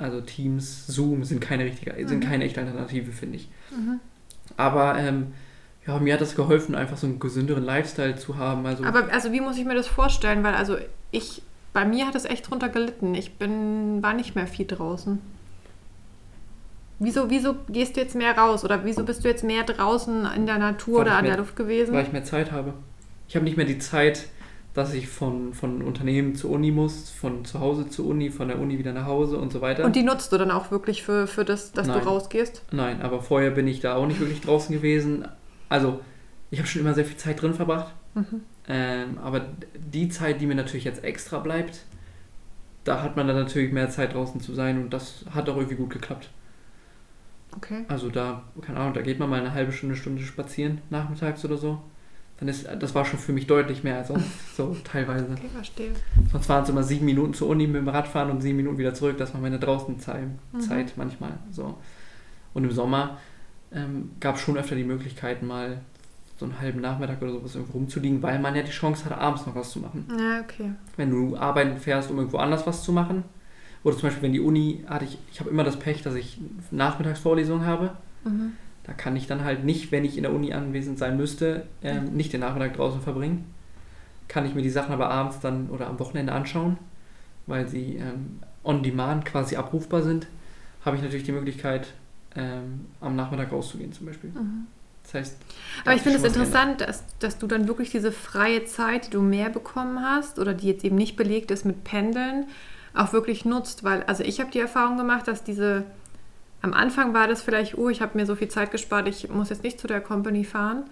also 0.03 0.21
Teams, 0.21 0.87
Zoom 0.87 1.25
sind 1.25 1.41
keine 1.41 1.65
richtige, 1.65 1.93
Mhm. 1.93 2.09
sind 2.09 2.25
keine 2.25 2.45
echte 2.45 2.61
Alternative, 2.61 3.13
finde 3.13 3.37
ich. 3.37 3.49
Mhm. 3.71 4.01
Aber 4.57 4.99
ähm, 4.99 5.29
ja, 5.87 5.99
mir 5.99 6.15
hat 6.15 6.21
das 6.21 6.37
geholfen, 6.37 6.75
einfach 6.75 6.97
so 6.97 7.07
einen 7.07 7.19
gesünderen 7.19 7.65
Lifestyle 7.65 8.17
zu 8.17 8.37
haben. 8.37 8.65
Also 8.67 8.85
Aber 8.85 9.13
also 9.13 9.33
wie 9.33 9.41
muss 9.41 9.57
ich 9.59 9.65
mir 9.65 9.75
das 9.75 9.87
vorstellen? 9.89 10.45
Weil 10.45 10.55
also 10.55 10.77
ich, 11.11 11.43
bei 11.73 11.85
mir 11.85 12.07
hat 12.07 12.15
es 12.15 12.25
echt 12.25 12.49
drunter 12.51 12.69
gelitten. 12.69 13.15
Ich 13.15 13.35
bin, 13.39 14.03
war 14.03 14.15
nicht 14.15 14.35
mehr 14.35 14.47
viel 14.47 14.67
draußen. 14.67 15.19
Wieso, 16.99 17.31
wieso 17.31 17.57
gehst 17.69 17.97
du 17.97 18.01
jetzt 18.01 18.15
mehr 18.15 18.37
raus? 18.39 18.65
Oder 18.65 18.85
wieso 18.85 19.05
bist 19.05 19.25
du 19.25 19.29
jetzt 19.29 19.43
mehr 19.43 19.65
draußen 19.65 20.25
in 20.37 20.47
der 20.47 20.59
Natur 20.59 20.99
Weil 21.01 21.07
oder 21.07 21.17
an 21.17 21.23
mehr- 21.23 21.33
der 21.33 21.39
Luft 21.41 21.57
gewesen? 21.57 21.93
weil 21.95 22.05
ich 22.05 22.13
mehr 22.13 22.23
Zeit 22.25 22.53
habe. 22.53 22.75
Ich 23.27 23.35
habe 23.35 23.45
nicht 23.45 23.57
mehr 23.57 23.67
die 23.67 23.79
Zeit, 23.79 24.27
dass 24.75 24.95
ich 24.95 25.09
von, 25.09 25.53
von 25.53 25.83
Unternehmen 25.83 26.35
zur 26.35 26.51
Uni 26.51 26.71
muss, 26.71 27.11
von 27.11 27.45
zu 27.45 27.61
Hause 27.61 27.89
zur 27.89 28.07
Uni, 28.07 28.31
von 28.31 28.49
der 28.49 28.59
Uni 28.59 28.79
wieder 28.79 28.93
nach 28.93 29.07
Hause 29.07 29.39
und 29.39 29.53
so 29.53 29.61
weiter. 29.61 29.85
Und 29.85 29.97
die 29.97 30.03
nutzt 30.03 30.33
du 30.33 30.39
dann 30.39 30.51
auch 30.51 30.71
wirklich 30.71 31.03
für, 31.03 31.27
für 31.27 31.45
das, 31.45 31.73
dass 31.73 31.87
Nein. 31.87 32.01
du 32.01 32.07
rausgehst? 32.07 32.63
Nein, 32.73 33.03
aber 33.03 33.21
vorher 33.21 33.51
bin 33.51 33.67
ich 33.67 33.81
da 33.81 33.97
auch 33.97 34.07
nicht 34.07 34.21
wirklich 34.21 34.41
draußen 34.41 34.75
gewesen. 34.75 35.29
Also, 35.69 36.01
ich 36.51 36.59
habe 36.59 36.69
schon 36.69 36.81
immer 36.81 36.95
sehr 36.95 37.05
viel 37.05 37.17
Zeit 37.19 37.43
drin 37.43 37.55
verbracht. 37.55 37.93
Mhm. 38.15 38.43
Ähm, 38.69 39.19
aber 39.19 39.47
die 39.75 40.09
Zeit, 40.09 40.41
die 40.41 40.47
mir 40.47 40.55
natürlich 40.55 40.85
jetzt 40.85 41.05
extra 41.05 41.39
bleibt, 41.39 41.85
da 42.85 43.03
hat 43.03 43.17
man 43.17 43.27
dann 43.27 43.37
natürlich 43.37 43.73
mehr 43.73 43.91
Zeit 43.91 44.15
draußen 44.15 44.41
zu 44.41 44.55
sein 44.55 44.83
und 44.83 44.91
das 44.91 45.25
hat 45.31 45.49
auch 45.49 45.57
irgendwie 45.57 45.77
gut 45.77 45.91
geklappt. 45.91 46.31
Okay. 47.57 47.85
Also 47.89 48.09
da, 48.09 48.43
keine 48.63 48.79
Ahnung, 48.79 48.95
da 48.95 49.03
geht 49.03 49.19
man 49.19 49.29
mal 49.29 49.41
eine 49.41 49.53
halbe 49.53 49.73
Stunde, 49.73 49.97
Stunde 49.97 50.23
spazieren, 50.23 50.81
nachmittags 50.91 51.45
oder 51.45 51.57
so. 51.57 51.83
Dann 52.43 52.49
ist, 52.49 52.67
das 52.81 52.93
war 52.93 53.05
schon 53.05 53.21
für 53.21 53.33
mich 53.33 53.47
deutlich 53.47 53.85
mehr 53.85 53.99
als 53.99 54.09
sonst, 54.09 54.27
so 54.57 54.77
teilweise. 54.83 55.29
Okay, 55.31 55.49
verstehe. 55.55 55.93
Sonst 56.33 56.49
waren 56.49 56.65
es 56.65 56.69
immer 56.71 56.83
sieben 56.83 57.05
Minuten 57.07 57.35
zur 57.35 57.49
Uni 57.49 57.69
mit 57.69 57.77
dem 57.77 57.87
Radfahren 57.89 58.33
und 58.33 58.41
sieben 58.41 58.57
Minuten 58.57 58.79
wieder 58.79 58.95
zurück. 58.95 59.17
Das 59.17 59.33
war 59.33 59.41
meine 59.41 59.61
Draußenzeit 59.61 60.25
Mhm. 60.53 60.61
Zeit 60.61 60.95
manchmal. 60.97 61.35
So. 61.53 61.79
Und 62.53 62.65
im 62.65 62.73
Sommer 62.73 63.19
ähm, 63.73 64.11
gab 64.19 64.35
es 64.35 64.41
schon 64.41 64.57
öfter 64.59 64.75
die 64.75 64.83
Möglichkeit, 64.83 65.45
mal 65.45 65.83
so 66.37 66.47
einen 66.47 66.61
halben 66.61 66.81
Nachmittag 66.81 67.23
oder 67.23 67.31
sowas 67.31 67.55
irgendwo 67.55 67.75
rumzuliegen, 67.79 68.21
weil 68.25 68.41
man 68.41 68.57
ja 68.57 68.63
die 68.63 68.73
Chance 68.73 69.05
hatte, 69.05 69.19
abends 69.19 69.47
noch 69.47 69.55
was 69.55 69.71
zu 69.71 69.79
machen. 69.79 70.09
Ja, 70.19 70.41
okay. 70.41 70.73
Wenn 70.97 71.13
du 71.13 71.37
arbeiten 71.37 71.77
fährst, 71.79 72.11
um 72.11 72.19
irgendwo 72.19 72.39
anders 72.39 72.67
was 72.67 72.83
zu 72.83 72.91
machen, 72.91 73.23
oder 73.85 73.95
zum 73.97 74.09
Beispiel, 74.09 74.25
wenn 74.25 74.33
die 74.33 74.41
Uni, 74.41 74.85
hatte 74.89 75.05
ich, 75.05 75.17
ich 75.31 75.39
habe 75.39 75.49
immer 75.51 75.63
das 75.63 75.79
Pech, 75.79 76.03
dass 76.03 76.17
ich 76.17 76.39
Nachmittagsvorlesungen 76.73 77.65
habe. 77.65 77.93
Mhm. 78.25 78.55
Da 78.85 78.93
kann 78.93 79.15
ich 79.17 79.27
dann 79.27 79.45
halt 79.45 79.65
nicht, 79.65 79.93
wenn 79.93 80.05
ich 80.05 80.17
in 80.17 80.25
der 80.25 80.33
Uni 80.33 80.53
anwesend 80.53 80.99
sein 80.99 81.17
müsste, 81.17 81.67
ähm, 81.83 82.15
nicht 82.15 82.33
den 82.33 82.41
Nachmittag 82.41 82.75
draußen 82.75 83.01
verbringen. 83.01 83.53
Kann 84.29 84.45
ich 84.45 84.55
mir 84.55 84.63
die 84.63 84.71
Sachen 84.71 84.93
aber 84.93 85.11
abends 85.11 85.41
dann 85.41 85.71
oder 85.71 85.89
am 85.89 85.99
Wochenende 85.99 86.33
anschauen, 86.33 86.79
weil 87.47 87.69
sie 87.69 87.97
ähm, 87.97 88.41
on 88.65 88.83
demand 88.83 89.25
quasi 89.25 89.57
abrufbar 89.57 90.03
sind, 90.03 90.27
habe 90.85 90.97
ich 90.97 91.03
natürlich 91.03 91.25
die 91.25 91.33
Möglichkeit, 91.33 91.93
ähm, 92.35 92.87
am 93.01 93.15
Nachmittag 93.15 93.53
rauszugehen 93.53 93.93
zum 93.93 94.07
Beispiel. 94.07 94.31
Mhm. 94.31 94.67
Das 95.05 95.15
heißt, 95.15 95.37
Aber 95.85 95.95
ich 95.95 96.03
finde 96.03 96.19
es 96.19 96.25
interessant, 96.25 96.81
dass, 96.81 97.05
dass 97.19 97.39
du 97.39 97.47
dann 97.47 97.67
wirklich 97.67 97.91
diese 97.91 98.13
freie 98.13 98.65
Zeit, 98.65 99.09
die 99.09 99.11
du 99.11 99.21
mehr 99.21 99.51
bekommen 99.51 100.01
hast 100.01 100.39
oder 100.39 100.55
die 100.55 100.69
jetzt 100.69 100.85
eben 100.85 100.97
nicht 100.97 101.17
belegt 101.17 101.51
ist 101.51 101.65
mit 101.65 101.83
Pendeln, 101.85 102.47
auch 102.95 103.13
wirklich 103.13 103.45
nutzt. 103.45 103.85
Weil, 103.85 104.05
also 104.05 104.23
ich 104.23 104.41
habe 104.41 104.51
die 104.51 104.61
Erfahrung 104.61 104.97
gemacht, 104.97 105.27
dass 105.27 105.43
diese, 105.43 105.85
am 106.63 106.73
Anfang 106.73 107.13
war 107.13 107.29
das 107.29 107.43
vielleicht, 107.43 107.77
oh, 107.77 107.89
ich 107.89 108.01
habe 108.01 108.17
mir 108.17 108.25
so 108.25 108.37
viel 108.37 108.49
Zeit 108.49 108.71
gespart, 108.71 109.09
ich 109.09 109.29
muss 109.29 109.51
jetzt 109.51 109.65
nicht 109.65 109.81
zu 109.81 109.87
der 109.87 110.01
Company 110.01 110.45
fahren. 110.45 110.85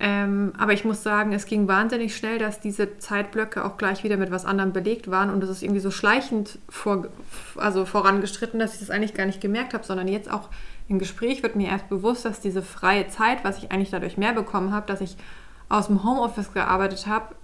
Ähm, 0.00 0.52
aber 0.58 0.72
ich 0.72 0.84
muss 0.84 1.04
sagen, 1.04 1.32
es 1.32 1.46
ging 1.46 1.68
wahnsinnig 1.68 2.16
schnell, 2.16 2.38
dass 2.38 2.58
diese 2.58 2.98
Zeitblöcke 2.98 3.64
auch 3.64 3.76
gleich 3.76 4.02
wieder 4.02 4.16
mit 4.16 4.32
was 4.32 4.44
anderem 4.44 4.72
belegt 4.72 5.08
waren 5.08 5.30
und 5.30 5.42
es 5.44 5.50
ist 5.50 5.62
irgendwie 5.62 5.80
so 5.80 5.92
schleichend 5.92 6.58
vor, 6.68 7.06
also 7.56 7.84
vorangestritten, 7.84 8.58
dass 8.58 8.74
ich 8.74 8.80
das 8.80 8.90
eigentlich 8.90 9.14
gar 9.14 9.26
nicht 9.26 9.40
gemerkt 9.40 9.72
habe, 9.72 9.84
sondern 9.84 10.08
jetzt 10.08 10.28
auch 10.28 10.48
im 10.88 10.98
Gespräch 10.98 11.44
wird 11.44 11.54
mir 11.54 11.68
erst 11.68 11.88
bewusst, 11.88 12.24
dass 12.24 12.40
diese 12.40 12.60
freie 12.60 13.06
Zeit, 13.06 13.44
was 13.44 13.58
ich 13.58 13.70
eigentlich 13.70 13.90
dadurch 13.90 14.16
mehr 14.16 14.32
bekommen 14.32 14.72
habe, 14.72 14.86
dass 14.86 15.00
ich 15.00 15.16
aus 15.68 15.86
dem 15.86 16.02
Homeoffice 16.02 16.52
gearbeitet 16.52 17.06
habe, 17.06 17.34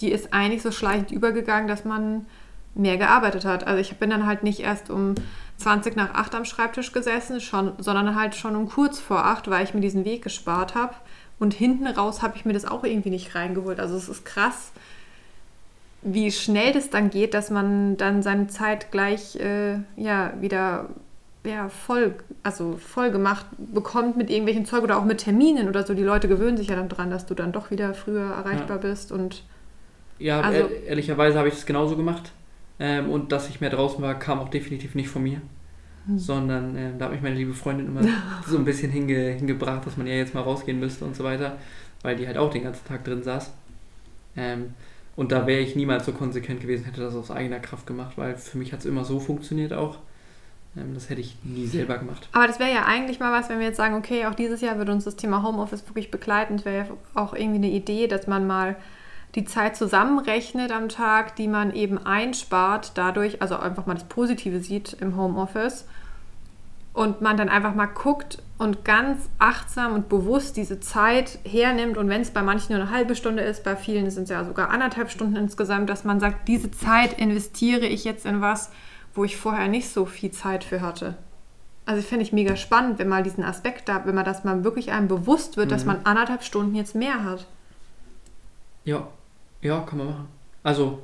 die 0.00 0.12
ist 0.12 0.34
eigentlich 0.34 0.62
so 0.62 0.72
schleichend 0.72 1.10
übergegangen, 1.10 1.66
dass 1.66 1.86
man 1.86 2.26
mehr 2.74 2.98
gearbeitet 2.98 3.44
hat. 3.44 3.66
Also 3.66 3.80
ich 3.80 3.98
bin 3.98 4.10
dann 4.10 4.26
halt 4.26 4.42
nicht 4.42 4.60
erst 4.60 4.90
um 4.90 5.14
20 5.60 5.94
nach 5.96 6.14
8 6.14 6.34
am 6.34 6.44
Schreibtisch 6.44 6.92
gesessen, 6.92 7.40
schon, 7.40 7.72
sondern 7.78 8.14
halt 8.16 8.34
schon 8.34 8.56
um 8.56 8.68
kurz 8.68 8.98
vor 8.98 9.24
8, 9.26 9.48
weil 9.50 9.64
ich 9.64 9.74
mir 9.74 9.80
diesen 9.80 10.04
Weg 10.04 10.22
gespart 10.22 10.74
habe. 10.74 10.94
Und 11.38 11.54
hinten 11.54 11.86
raus 11.86 12.22
habe 12.22 12.36
ich 12.36 12.44
mir 12.44 12.52
das 12.52 12.64
auch 12.64 12.84
irgendwie 12.84 13.10
nicht 13.10 13.34
reingeholt. 13.34 13.80
Also 13.80 13.96
es 13.96 14.08
ist 14.08 14.24
krass, 14.24 14.72
wie 16.02 16.30
schnell 16.32 16.72
das 16.72 16.90
dann 16.90 17.10
geht, 17.10 17.34
dass 17.34 17.50
man 17.50 17.96
dann 17.96 18.22
seine 18.22 18.48
Zeit 18.48 18.90
gleich 18.90 19.36
äh, 19.36 19.78
ja, 19.96 20.32
wieder 20.40 20.86
ja, 21.44 21.68
voll, 21.70 22.14
also 22.42 22.76
voll 22.76 23.10
gemacht 23.10 23.46
bekommt 23.58 24.16
mit 24.18 24.28
irgendwelchen 24.28 24.66
Zeug 24.66 24.82
oder 24.82 24.98
auch 24.98 25.04
mit 25.04 25.18
Terminen 25.18 25.68
oder 25.68 25.86
so. 25.86 25.94
Die 25.94 26.02
Leute 26.02 26.28
gewöhnen 26.28 26.56
sich 26.58 26.68
ja 26.68 26.76
dann 26.76 26.88
dran, 26.90 27.10
dass 27.10 27.24
du 27.26 27.34
dann 27.34 27.52
doch 27.52 27.70
wieder 27.70 27.94
früher 27.94 28.30
erreichbar 28.32 28.78
bist 28.78 29.12
und 29.12 29.42
Ja, 30.18 30.40
Also- 30.42 30.68
ehr- 30.68 30.86
ehrlicherweise 30.88 31.38
habe 31.38 31.48
ich 31.48 31.54
das 31.54 31.64
genauso 31.64 31.96
gemacht. 31.96 32.32
Ähm, 32.80 33.10
und 33.10 33.30
dass 33.30 33.48
ich 33.48 33.60
mehr 33.60 33.70
draußen 33.70 34.02
war, 34.02 34.18
kam 34.18 34.40
auch 34.40 34.48
definitiv 34.48 34.94
nicht 34.94 35.08
von 35.08 35.22
mir. 35.22 35.42
Hm. 36.06 36.18
Sondern 36.18 36.76
ähm, 36.76 36.98
da 36.98 37.04
hat 37.04 37.12
mich 37.12 37.20
meine 37.20 37.36
liebe 37.36 37.52
Freundin 37.54 37.86
immer 37.86 38.00
so 38.46 38.56
ein 38.56 38.64
bisschen 38.64 38.90
hinge, 38.90 39.32
hingebracht, 39.32 39.86
dass 39.86 39.98
man 39.98 40.06
ja 40.06 40.14
jetzt 40.14 40.34
mal 40.34 40.40
rausgehen 40.40 40.80
müsste 40.80 41.04
und 41.04 41.14
so 41.14 41.22
weiter. 41.22 41.58
Weil 42.02 42.16
die 42.16 42.26
halt 42.26 42.38
auch 42.38 42.50
den 42.50 42.64
ganzen 42.64 42.86
Tag 42.88 43.04
drin 43.04 43.22
saß. 43.22 43.52
Ähm, 44.36 44.74
und 45.16 45.32
da 45.32 45.46
wäre 45.46 45.60
ich 45.60 45.76
niemals 45.76 46.06
so 46.06 46.12
konsequent 46.12 46.60
gewesen, 46.62 46.84
hätte 46.84 47.02
das 47.02 47.14
aus 47.14 47.30
eigener 47.30 47.60
Kraft 47.60 47.86
gemacht, 47.86 48.16
weil 48.16 48.36
für 48.36 48.56
mich 48.56 48.72
hat 48.72 48.80
es 48.80 48.86
immer 48.86 49.04
so 49.04 49.20
funktioniert 49.20 49.74
auch. 49.74 49.98
Ähm, 50.76 50.94
das 50.94 51.10
hätte 51.10 51.20
ich 51.20 51.36
nie 51.44 51.66
selber 51.66 51.98
gemacht. 51.98 52.28
Aber 52.32 52.46
das 52.46 52.58
wäre 52.58 52.72
ja 52.72 52.84
eigentlich 52.86 53.20
mal 53.20 53.32
was, 53.32 53.50
wenn 53.50 53.58
wir 53.58 53.66
jetzt 53.66 53.76
sagen, 53.76 53.94
okay, 53.96 54.24
auch 54.26 54.34
dieses 54.34 54.62
Jahr 54.62 54.78
wird 54.78 54.88
uns 54.88 55.04
das 55.04 55.16
Thema 55.16 55.42
Homeoffice 55.42 55.86
wirklich 55.86 56.10
begleiten. 56.10 56.56
Das 56.56 56.64
wäre 56.64 56.86
ja 56.86 56.96
auch 57.14 57.34
irgendwie 57.34 57.56
eine 57.56 57.70
Idee, 57.70 58.06
dass 58.06 58.26
man 58.26 58.46
mal 58.46 58.76
die 59.34 59.44
Zeit 59.44 59.76
zusammenrechnet 59.76 60.72
am 60.72 60.88
Tag, 60.88 61.36
die 61.36 61.48
man 61.48 61.72
eben 61.72 61.98
einspart, 61.98 62.92
dadurch, 62.96 63.40
also 63.42 63.56
einfach 63.56 63.86
mal 63.86 63.94
das 63.94 64.04
Positive 64.04 64.60
sieht 64.60 64.94
im 65.00 65.16
Homeoffice. 65.16 65.86
Und 66.92 67.20
man 67.20 67.36
dann 67.36 67.48
einfach 67.48 67.74
mal 67.76 67.86
guckt 67.86 68.42
und 68.58 68.84
ganz 68.84 69.30
achtsam 69.38 69.94
und 69.94 70.08
bewusst 70.08 70.56
diese 70.56 70.80
Zeit 70.80 71.38
hernimmt. 71.44 71.96
Und 71.96 72.08
wenn 72.08 72.20
es 72.20 72.32
bei 72.32 72.42
manchen 72.42 72.74
nur 72.74 72.82
eine 72.82 72.90
halbe 72.90 73.14
Stunde 73.14 73.42
ist, 73.42 73.62
bei 73.62 73.76
vielen 73.76 74.10
sind 74.10 74.24
es 74.24 74.30
ja 74.30 74.44
sogar 74.44 74.70
anderthalb 74.70 75.08
Stunden 75.08 75.36
insgesamt, 75.36 75.88
dass 75.88 76.02
man 76.02 76.18
sagt, 76.18 76.48
diese 76.48 76.72
Zeit 76.72 77.16
investiere 77.16 77.86
ich 77.86 78.04
jetzt 78.04 78.26
in 78.26 78.40
was, 78.40 78.72
wo 79.14 79.22
ich 79.24 79.36
vorher 79.36 79.68
nicht 79.68 79.88
so 79.88 80.04
viel 80.04 80.32
Zeit 80.32 80.64
für 80.64 80.80
hatte. 80.80 81.14
Also 81.86 82.02
fände 82.02 82.24
ich 82.24 82.32
mega 82.32 82.56
spannend, 82.56 82.98
wenn 82.98 83.08
mal 83.08 83.22
diesen 83.22 83.44
Aspekt 83.44 83.88
da, 83.88 84.04
wenn 84.04 84.14
man 84.14 84.24
das 84.24 84.42
mal 84.42 84.64
wirklich 84.64 84.90
einem 84.90 85.06
bewusst 85.08 85.56
wird, 85.56 85.70
dass 85.70 85.82
Mhm. 85.84 85.92
man 85.92 86.06
anderthalb 86.06 86.42
Stunden 86.42 86.74
jetzt 86.74 86.96
mehr 86.96 87.24
hat. 87.24 87.46
Ja, 88.84 89.06
ja, 89.62 89.80
kann 89.80 89.98
man 89.98 90.06
machen. 90.08 90.28
Also, 90.62 91.00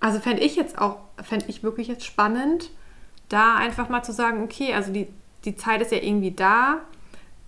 Also 0.00 0.18
fände 0.18 0.42
ich 0.42 0.56
jetzt 0.56 0.78
auch, 0.78 0.98
fände 1.22 1.46
ich 1.48 1.62
wirklich 1.62 1.88
jetzt 1.88 2.04
spannend, 2.04 2.70
da 3.28 3.56
einfach 3.56 3.88
mal 3.88 4.02
zu 4.02 4.12
sagen, 4.12 4.42
okay, 4.42 4.74
also 4.74 4.92
die, 4.92 5.08
die 5.44 5.56
Zeit 5.56 5.80
ist 5.82 5.92
ja 5.92 5.98
irgendwie 5.98 6.32
da. 6.32 6.80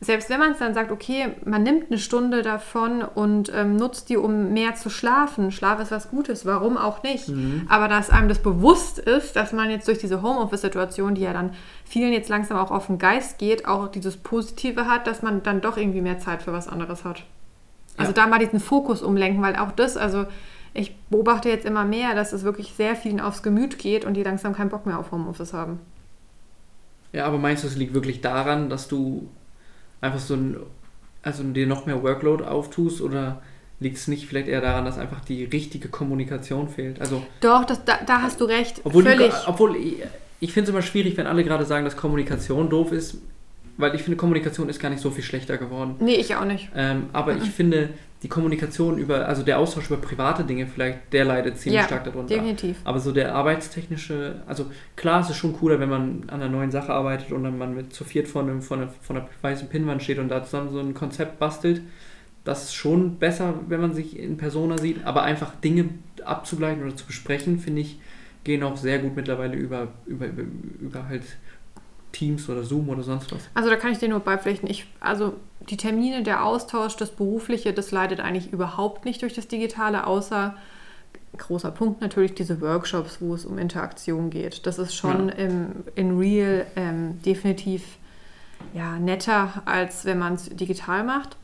Selbst 0.00 0.30
wenn 0.30 0.40
man 0.40 0.52
es 0.52 0.58
dann 0.58 0.74
sagt, 0.74 0.90
okay, 0.90 1.28
man 1.44 1.62
nimmt 1.62 1.88
eine 1.88 1.98
Stunde 1.98 2.42
davon 2.42 3.02
und 3.02 3.52
ähm, 3.54 3.76
nutzt 3.76 4.08
die, 4.08 4.16
um 4.16 4.52
mehr 4.52 4.74
zu 4.74 4.90
schlafen. 4.90 5.52
Schlaf 5.52 5.78
ist 5.78 5.92
was 5.92 6.10
Gutes, 6.10 6.44
warum 6.44 6.76
auch 6.76 7.04
nicht? 7.04 7.28
Mhm. 7.28 7.66
Aber 7.68 7.86
dass 7.86 8.10
einem 8.10 8.28
das 8.28 8.40
bewusst 8.40 8.98
ist, 8.98 9.36
dass 9.36 9.52
man 9.52 9.70
jetzt 9.70 9.86
durch 9.86 9.98
diese 9.98 10.20
Homeoffice-Situation, 10.20 11.14
die 11.14 11.20
ja 11.20 11.32
dann 11.32 11.54
vielen 11.84 12.12
jetzt 12.12 12.28
langsam 12.28 12.58
auch 12.58 12.72
auf 12.72 12.88
den 12.88 12.98
Geist 12.98 13.38
geht, 13.38 13.66
auch 13.66 13.86
dieses 13.88 14.16
Positive 14.16 14.88
hat, 14.88 15.06
dass 15.06 15.22
man 15.22 15.44
dann 15.44 15.60
doch 15.60 15.76
irgendwie 15.76 16.00
mehr 16.00 16.18
Zeit 16.18 16.42
für 16.42 16.52
was 16.52 16.66
anderes 16.66 17.04
hat. 17.04 17.22
Also 17.96 18.12
Ja. 18.12 18.14
da 18.22 18.26
mal 18.26 18.38
diesen 18.38 18.60
Fokus 18.60 19.02
umlenken, 19.02 19.42
weil 19.42 19.56
auch 19.56 19.72
das, 19.72 19.96
also 19.96 20.26
ich 20.74 20.96
beobachte 21.10 21.48
jetzt 21.50 21.66
immer 21.66 21.84
mehr, 21.84 22.14
dass 22.14 22.32
es 22.32 22.44
wirklich 22.44 22.72
sehr 22.76 22.96
vielen 22.96 23.20
aufs 23.20 23.42
Gemüt 23.42 23.78
geht 23.78 24.04
und 24.04 24.14
die 24.14 24.22
langsam 24.22 24.54
keinen 24.54 24.70
Bock 24.70 24.86
mehr 24.86 24.98
auf 24.98 25.12
Homeoffice 25.12 25.52
haben. 25.52 25.80
ja, 27.12 27.26
aber 27.26 27.38
meinst 27.38 27.62
du, 27.62 27.68
es 27.68 27.76
liegt 27.76 27.92
wirklich 27.94 28.20
daran, 28.22 28.70
dass 28.70 28.88
du 28.88 29.28
einfach 30.00 30.18
so 30.20 30.34
ein, 30.34 30.56
also 31.22 31.42
dir 31.42 31.66
noch 31.66 31.84
mehr 31.86 32.02
Workload 32.02 32.44
auftust 32.44 33.02
oder 33.02 33.42
liegt 33.80 33.96
es 33.98 34.08
nicht 34.08 34.26
vielleicht 34.26 34.48
eher 34.48 34.60
daran, 34.62 34.84
dass 34.86 34.96
einfach 34.96 35.20
die 35.20 35.44
richtige 35.44 35.88
Kommunikation 35.88 36.68
fehlt? 36.68 37.00
Also, 37.00 37.22
Doch, 37.40 37.64
das, 37.64 37.84
da, 37.84 37.98
da 38.06 38.22
hast 38.22 38.40
du 38.40 38.44
recht. 38.46 38.80
obwohl, 38.84 39.02
Völlig. 39.02 39.32
obwohl 39.46 39.76
ich, 39.76 39.96
ich 40.40 40.52
finde 40.52 40.70
es 40.70 40.74
immer 40.74 40.82
schwierig, 40.82 41.16
wenn 41.18 41.26
alle 41.26 41.44
gerade 41.44 41.64
sagen, 41.66 41.84
dass 41.84 41.96
Kommunikation 41.96 42.70
doof 42.70 42.92
ist. 42.92 43.18
Weil 43.76 43.94
ich 43.94 44.02
finde, 44.02 44.16
Kommunikation 44.16 44.68
ist 44.68 44.80
gar 44.80 44.90
nicht 44.90 45.00
so 45.00 45.10
viel 45.10 45.24
schlechter 45.24 45.58
geworden. 45.58 45.96
Nee, 46.00 46.14
ich 46.16 46.34
auch 46.36 46.44
nicht. 46.44 46.70
Ähm, 46.74 47.06
aber 47.12 47.36
ich 47.36 47.50
finde, 47.50 47.90
die 48.22 48.28
Kommunikation 48.28 48.98
über, 48.98 49.26
also 49.26 49.42
der 49.42 49.58
Austausch 49.58 49.86
über 49.90 49.96
private 50.00 50.44
Dinge 50.44 50.66
vielleicht, 50.66 51.12
der 51.12 51.24
leidet 51.24 51.58
ziemlich 51.58 51.80
Ja, 51.80 51.86
stark 51.86 52.04
darunter. 52.04 52.34
definitiv. 52.34 52.76
Aber 52.84 53.00
so 53.00 53.10
der 53.10 53.34
arbeitstechnische, 53.34 54.42
also 54.46 54.66
klar, 54.94 55.20
es 55.22 55.30
ist 55.30 55.36
schon 55.36 55.54
cooler, 55.54 55.80
wenn 55.80 55.88
man 55.88 56.24
an 56.28 56.40
einer 56.42 56.48
neuen 56.48 56.70
Sache 56.70 56.92
arbeitet 56.92 57.32
und 57.32 57.42
dann 57.42 57.58
man 57.58 57.74
mit 57.74 57.92
zu 57.92 58.04
viert 58.04 58.28
vor, 58.28 58.42
einem, 58.42 58.62
vor, 58.62 58.76
einer, 58.76 58.88
vor 59.00 59.16
einer 59.16 59.28
weißen 59.40 59.68
Pinnwand 59.68 60.02
steht 60.02 60.18
und 60.18 60.28
da 60.28 60.44
zusammen 60.44 60.70
so 60.70 60.78
ein 60.78 60.94
Konzept 60.94 61.38
bastelt. 61.38 61.80
Das 62.44 62.64
ist 62.64 62.74
schon 62.74 63.16
besser, 63.18 63.54
wenn 63.68 63.80
man 63.80 63.92
sich 63.94 64.18
in 64.18 64.36
Persona 64.36 64.78
sieht, 64.78 65.04
aber 65.04 65.22
einfach 65.22 65.54
Dinge 65.56 65.86
abzugleichen 66.24 66.82
oder 66.82 66.94
zu 66.96 67.06
besprechen, 67.06 67.58
finde 67.58 67.80
ich, 67.82 67.98
gehen 68.44 68.62
auch 68.62 68.76
sehr 68.76 68.98
gut 68.98 69.16
mittlerweile 69.16 69.56
über, 69.56 69.88
über, 70.06 70.26
über, 70.26 70.42
über 70.80 71.08
halt 71.08 71.22
Teams 72.12 72.48
oder 72.48 72.62
Zoom 72.62 72.88
oder 72.88 73.02
sonst 73.02 73.32
was. 73.32 73.42
Also 73.54 73.68
da 73.70 73.76
kann 73.76 73.92
ich 73.92 73.98
dir 73.98 74.08
nur 74.08 74.20
beipflichten. 74.20 74.68
Ich, 74.68 74.86
also 75.00 75.34
die 75.68 75.76
Termine, 75.76 76.22
der 76.22 76.44
Austausch, 76.44 76.96
das 76.96 77.10
Berufliche, 77.10 77.72
das 77.72 77.90
leidet 77.90 78.20
eigentlich 78.20 78.52
überhaupt 78.52 79.04
nicht 79.04 79.22
durch 79.22 79.34
das 79.34 79.48
Digitale, 79.48 80.06
außer 80.06 80.54
großer 81.38 81.70
Punkt 81.70 82.00
natürlich 82.02 82.34
diese 82.34 82.60
Workshops, 82.60 83.18
wo 83.20 83.34
es 83.34 83.46
um 83.46 83.58
Interaktion 83.58 84.28
geht. 84.30 84.66
Das 84.66 84.78
ist 84.78 84.94
schon 84.94 85.28
Ja. 85.28 85.34
im, 85.34 85.66
in 85.94 86.18
Real 86.18 86.66
ähm, 86.76 87.22
definitiv 87.22 87.82
ja, 88.74 88.98
netter, 88.98 89.62
als 89.64 90.04
wenn 90.04 90.18
man 90.18 90.34
es 90.34 90.48
digital 90.50 91.04
macht. 91.04 91.36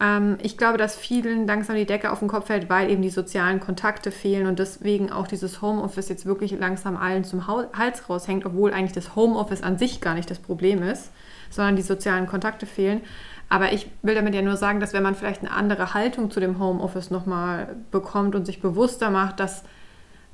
Ähm, 0.00 0.38
ich 0.42 0.56
glaube, 0.56 0.78
dass 0.78 0.96
vielen 0.96 1.46
langsam 1.46 1.76
die 1.76 1.86
Decke 1.86 2.10
auf 2.12 2.20
den 2.20 2.28
Kopf 2.28 2.46
fällt, 2.46 2.70
weil 2.70 2.90
eben 2.90 3.02
die 3.02 3.10
sozialen 3.10 3.60
Kontakte 3.60 4.10
fehlen 4.10 4.46
und 4.46 4.58
deswegen 4.58 5.10
auch 5.10 5.26
dieses 5.26 5.60
Homeoffice 5.60 6.08
jetzt 6.08 6.26
wirklich 6.26 6.52
langsam 6.52 6.96
allen 6.96 7.24
zum 7.24 7.46
Hals 7.46 8.08
raushängt, 8.08 8.46
obwohl 8.46 8.72
eigentlich 8.72 8.92
das 8.92 9.16
Homeoffice 9.16 9.62
an 9.62 9.78
sich 9.78 10.00
gar 10.00 10.14
nicht 10.14 10.30
das 10.30 10.38
Problem 10.38 10.82
ist, 10.82 11.10
sondern 11.50 11.76
die 11.76 11.82
sozialen 11.82 12.26
Kontakte 12.26 12.66
fehlen. 12.66 13.00
Aber 13.48 13.72
ich 13.72 13.90
will 14.02 14.14
damit 14.14 14.34
ja 14.34 14.42
nur 14.42 14.56
sagen, 14.56 14.78
dass 14.78 14.92
wenn 14.92 15.02
man 15.02 15.14
vielleicht 15.14 15.40
eine 15.40 15.52
andere 15.52 15.94
Haltung 15.94 16.30
zu 16.30 16.38
dem 16.38 16.58
Homeoffice 16.60 17.10
nochmal 17.10 17.76
bekommt 17.90 18.34
und 18.34 18.44
sich 18.44 18.60
bewusster 18.60 19.10
macht, 19.10 19.40
dass 19.40 19.64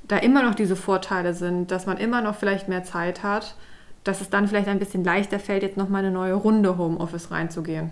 da 0.07 0.17
immer 0.17 0.43
noch 0.43 0.53
diese 0.53 0.75
Vorteile 0.75 1.33
sind, 1.33 1.71
dass 1.71 1.85
man 1.85 1.97
immer 1.97 2.21
noch 2.21 2.35
vielleicht 2.35 2.67
mehr 2.67 2.83
Zeit 2.83 3.23
hat, 3.23 3.55
dass 4.03 4.21
es 4.21 4.29
dann 4.29 4.47
vielleicht 4.47 4.67
ein 4.67 4.79
bisschen 4.79 5.03
leichter 5.03 5.39
fällt, 5.39 5.63
jetzt 5.63 5.77
nochmal 5.77 6.03
eine 6.03 6.11
neue 6.11 6.33
Runde 6.33 6.77
Homeoffice 6.77 7.31
reinzugehen. 7.31 7.89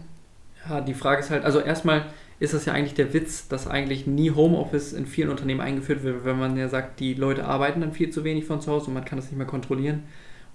Ja, 0.70 0.82
die 0.82 0.94
Frage 0.94 1.22
ist 1.22 1.30
halt, 1.30 1.46
also 1.46 1.60
erstmal 1.60 2.06
ist 2.40 2.54
das 2.54 2.66
ja 2.66 2.74
eigentlich 2.74 2.94
der 2.96 3.14
Witz, 3.14 3.48
dass 3.48 3.68
eigentlich 3.68 4.08
nie 4.08 4.32
Homeoffice 4.32 4.94
in 4.94 5.06
vielen 5.06 5.30
Unternehmen 5.30 5.62
eingeführt 5.62 6.04
wird, 6.04 6.26
wenn 6.26 6.38
man 6.40 6.58
ja 6.58 6.68
sagt, 6.68 7.00
die 7.00 7.14
Leute 7.14 7.46
arbeiten 7.46 7.82
dann 7.82 7.94
viel 7.94 8.10
zu 8.10 8.24
wenig 8.24 8.46
von 8.46 8.60
zu 8.62 8.72
Hause 8.72 8.88
und 8.88 8.94
man 8.96 9.06
kann 9.06 9.18
das 9.18 9.26
nicht 9.28 9.38
mehr 9.38 9.48
kontrollieren. 9.48 10.04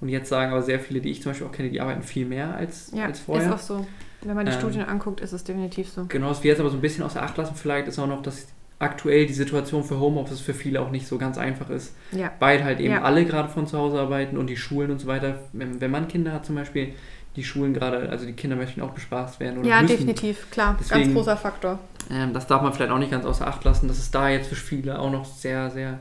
Und 0.01 0.09
jetzt 0.11 0.29
sagen 0.29 0.53
aber 0.53 0.63
sehr 0.63 0.79
viele, 0.81 1.01
die 1.01 1.11
ich 1.11 1.23
zum 1.23 1.31
Beispiel 1.33 1.47
auch 1.47 1.53
kenne, 1.53 1.71
die 1.71 1.81
arbeiten 1.81 2.03
viel 2.03 2.25
mehr 2.27 2.55
als, 2.55 2.93
Ja, 2.95 3.07
als 3.07 3.19
ist 3.19 3.25
vorher. 3.25 3.55
auch 3.55 3.59
so. 3.59 3.87
Wenn 4.23 4.35
man 4.37 4.47
die 4.47 4.53
Ähm, 4.53 4.59
Studien 4.59 4.83
anguckt, 4.85 5.21
ist 5.21 5.33
es 5.33 5.45
definitiv 5.45 5.89
so. 5.89 6.05
Genau, 6.09 6.31
was 6.31 6.43
wir 6.43 6.51
jetzt 6.51 6.61
aber 6.61 6.71
so 6.71 6.77
ein 6.77 6.81
bisschen 6.81 7.05
außer 7.05 7.23
Acht 7.23 7.37
lassen 7.37 7.55
vielleicht, 7.57 7.89
ist 7.89 7.99
auch 7.99 8.07
noch, 8.07 8.23
dass 8.23 8.49
aktuell 8.81 9.27
die 9.27 9.33
Situation 9.33 9.83
für 9.83 9.99
Homeoffice 9.99 10.41
für 10.41 10.55
viele 10.55 10.81
auch 10.81 10.91
nicht 10.93 11.07
so 11.09 11.19
ganz 11.19 11.37
einfach 11.37 11.69
ist. 11.71 11.97
Ja. 12.13 12.31
Weil 12.39 12.63
halt 12.63 12.79
eben 12.79 12.95
Ja. 12.95 13.03
alle 13.03 13.25
gerade 13.25 13.49
von 13.49 13.67
zu 13.67 13.77
Hause 13.77 13.99
arbeiten 13.99 14.37
und 14.37 14.47
die 14.49 14.57
Schulen 14.57 14.91
und 14.93 15.01
so 15.01 15.09
weiter. 15.09 15.41
Wenn, 15.53 15.81
wenn 15.81 15.91
man 15.91 16.07
Kinder 16.07 16.33
hat 16.33 16.47
zum 16.47 16.55
Beispiel, 16.55 16.91
die 17.39 17.45
Schulen 17.45 17.73
gerade, 17.73 18.09
also 18.11 18.27
die 18.27 18.33
Kinder 18.33 18.57
möchten 18.57 18.83
auch 18.83 18.91
bespaßt 18.91 19.39
werden 19.41 19.59
oder 19.61 19.69
Ja, 19.69 19.81
müssen. 19.81 19.97
definitiv, 19.97 20.51
klar. 20.51 20.77
Deswegen- 20.79 21.03
Ganz 21.05 21.15
großer 21.15 21.37
Faktor. 21.37 21.79
Ähm, 22.11 22.33
das 22.35 22.47
darf 22.47 22.63
man 22.63 22.73
vielleicht 22.73 22.91
auch 22.91 22.99
nicht 22.99 23.11
ganz 23.13 23.25
außer 23.25 23.47
Acht 23.47 23.65
lassen, 23.65 23.87
dass 23.89 23.99
es 23.99 24.11
da 24.11 24.29
jetzt 24.29 24.49
für 24.49 24.55
viele 24.57 24.99
auch 24.99 25.11
noch 25.11 25.25
sehr, 25.25 25.71
sehr, 25.71 26.01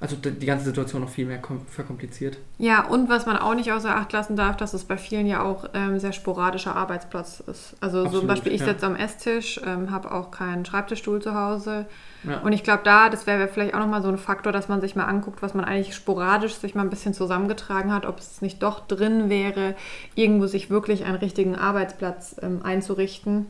also 0.00 0.16
die 0.16 0.44
ganze 0.46 0.64
Situation 0.66 1.00
noch 1.00 1.08
viel 1.08 1.24
mehr 1.24 1.40
kom- 1.42 1.64
verkompliziert. 1.66 2.36
Ja, 2.58 2.84
und 2.84 3.08
was 3.08 3.24
man 3.24 3.38
auch 3.38 3.54
nicht 3.54 3.72
außer 3.72 3.94
Acht 3.94 4.12
lassen 4.12 4.36
darf, 4.36 4.56
dass 4.56 4.74
es 4.74 4.84
bei 4.84 4.98
vielen 4.98 5.26
ja 5.26 5.42
auch 5.42 5.66
ähm, 5.72 5.98
sehr 5.98 6.12
sporadischer 6.12 6.76
Arbeitsplatz 6.76 7.40
ist. 7.40 7.74
Also 7.80 8.00
so 8.00 8.04
Absolut, 8.04 8.20
zum 8.20 8.28
Beispiel, 8.28 8.52
ich 8.52 8.60
ja. 8.60 8.66
sitze 8.66 8.86
am 8.86 8.96
Esstisch, 8.96 9.60
ähm, 9.64 9.90
habe 9.90 10.12
auch 10.12 10.30
keinen 10.30 10.64
Schreibtischstuhl 10.64 11.22
zu 11.22 11.34
Hause. 11.34 11.86
Ja. 12.24 12.40
Und 12.40 12.52
ich 12.52 12.62
glaube, 12.62 12.82
da, 12.84 13.08
das 13.08 13.26
wäre 13.26 13.48
vielleicht 13.48 13.74
auch 13.74 13.78
nochmal 13.78 14.02
so 14.02 14.08
ein 14.08 14.18
Faktor, 14.18 14.52
dass 14.52 14.68
man 14.68 14.80
sich 14.80 14.96
mal 14.96 15.04
anguckt, 15.04 15.42
was 15.42 15.54
man 15.54 15.64
eigentlich 15.64 15.94
sporadisch 15.94 16.54
sich 16.54 16.74
mal 16.74 16.82
ein 16.82 16.90
bisschen 16.90 17.14
zusammengetragen 17.14 17.92
hat, 17.92 18.04
ob 18.04 18.18
es 18.18 18.42
nicht 18.42 18.62
doch 18.62 18.86
drin 18.86 19.30
wäre, 19.30 19.74
irgendwo 20.14 20.46
sich 20.46 20.70
wirklich 20.70 21.04
einen 21.04 21.16
richtigen 21.16 21.54
Arbeitsplatz 21.56 22.36
ähm, 22.42 22.60
einzurichten 22.62 23.46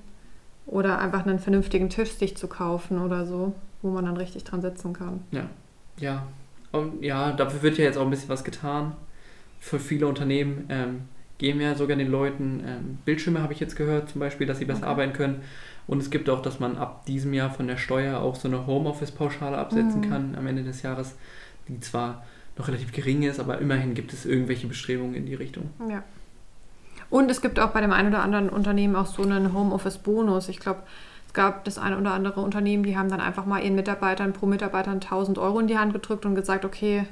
oder 0.66 0.98
einfach 0.98 1.26
einen 1.26 1.38
vernünftigen 1.40 1.90
Tisch 1.90 2.12
sich 2.12 2.37
zu 2.37 2.48
kaufen 2.48 3.00
oder 3.00 3.26
so, 3.26 3.54
wo 3.83 3.90
man 3.90 4.04
dann 4.04 4.16
richtig 4.16 4.44
dran 4.44 4.62
sitzen 4.62 4.92
kann. 4.92 5.22
Ja, 5.30 5.44
ja. 5.98 6.26
Und 6.72 7.02
ja, 7.04 7.33
dafür 7.33 7.62
wird 7.62 7.78
ja 7.78 7.85
jetzt 7.85 7.96
auch 7.96 8.02
ein 8.04 8.11
bisschen 8.11 8.28
was 8.28 8.42
getan. 8.42 8.96
Für 9.61 9.78
viele 9.78 10.07
Unternehmen 10.09 10.66
ähm, 10.68 11.02
geben 11.38 11.61
ja 11.61 11.74
sogar 11.76 11.96
den 11.96 12.11
Leuten 12.11 12.64
ähm, 12.66 12.98
Bildschirme, 13.04 13.40
habe 13.42 13.52
ich 13.52 13.61
jetzt 13.61 13.76
gehört, 13.76 14.11
zum 14.11 14.20
Beispiel, 14.20 14.46
dass 14.46 14.59
sie 14.59 14.64
besser 14.64 14.83
Okay. 14.83 14.90
arbeiten 14.90 15.12
können. 15.12 15.42
Und 15.87 16.00
es 16.00 16.11
gibt 16.11 16.28
auch, 16.30 16.42
dass 16.42 16.61
man 16.61 16.76
ab 16.76 17.04
diesem 17.07 17.33
Jahr 17.35 17.50
von 17.50 17.66
der 17.68 17.76
Steuer 17.76 18.18
auch 18.20 18.35
so 18.37 18.48
eine 18.48 18.66
Homeoffice-Pauschale 18.66 19.57
absetzen 19.57 20.00
Mhm. 20.00 20.09
kann 20.09 20.35
am 20.37 20.46
Ende 20.46 20.64
des 20.64 20.83
Jahres, 20.83 21.14
die 21.68 21.78
zwar 21.80 22.24
noch 22.57 22.68
relativ 22.68 22.92
gering 22.92 23.22
ist, 23.22 23.38
aber 23.40 23.59
immerhin 23.59 23.94
gibt 23.94 24.12
es 24.12 24.24
irgendwelche 24.26 24.66
Bestrebungen 24.66 25.14
in 25.14 25.26
die 25.26 25.35
Richtung. 25.35 25.70
Ja. 25.88 26.02
Und 27.11 27.30
es 27.30 27.40
gibt 27.40 27.61
auch 27.61 27.70
bei 27.70 27.80
dem 27.80 27.92
einen 27.92 28.09
oder 28.09 28.22
anderen 28.22 28.48
Unternehmen 28.48 28.96
auch 28.96 29.07
so 29.07 29.22
einen 29.22 29.52
Homeoffice-Bonus. 29.52 30.48
Ich 30.48 30.59
glaube, 30.59 30.83
gab 31.35 31.64
das 31.64 31.79
eine 31.79 31.99
oder 31.99 32.12
andere 32.12 32.40
Unternehmen, 32.40 32.85
die 32.85 32.97
haben 32.97 33.09
dann 33.11 33.20
einfach 33.20 33.44
mal 33.44 33.62
ihren 33.62 33.75
Mitarbeitern 33.75 34.33
pro 34.33 34.47
Mitarbeiter 34.47 34.92
1000 34.92 35.38
Euro 35.38 35.59
in 35.61 35.66
die 35.66 35.77
Hand 35.77 35.92
gedrückt 35.92 36.25
und 36.25 36.35
gesagt, 36.35 36.64
okay, 36.64 37.05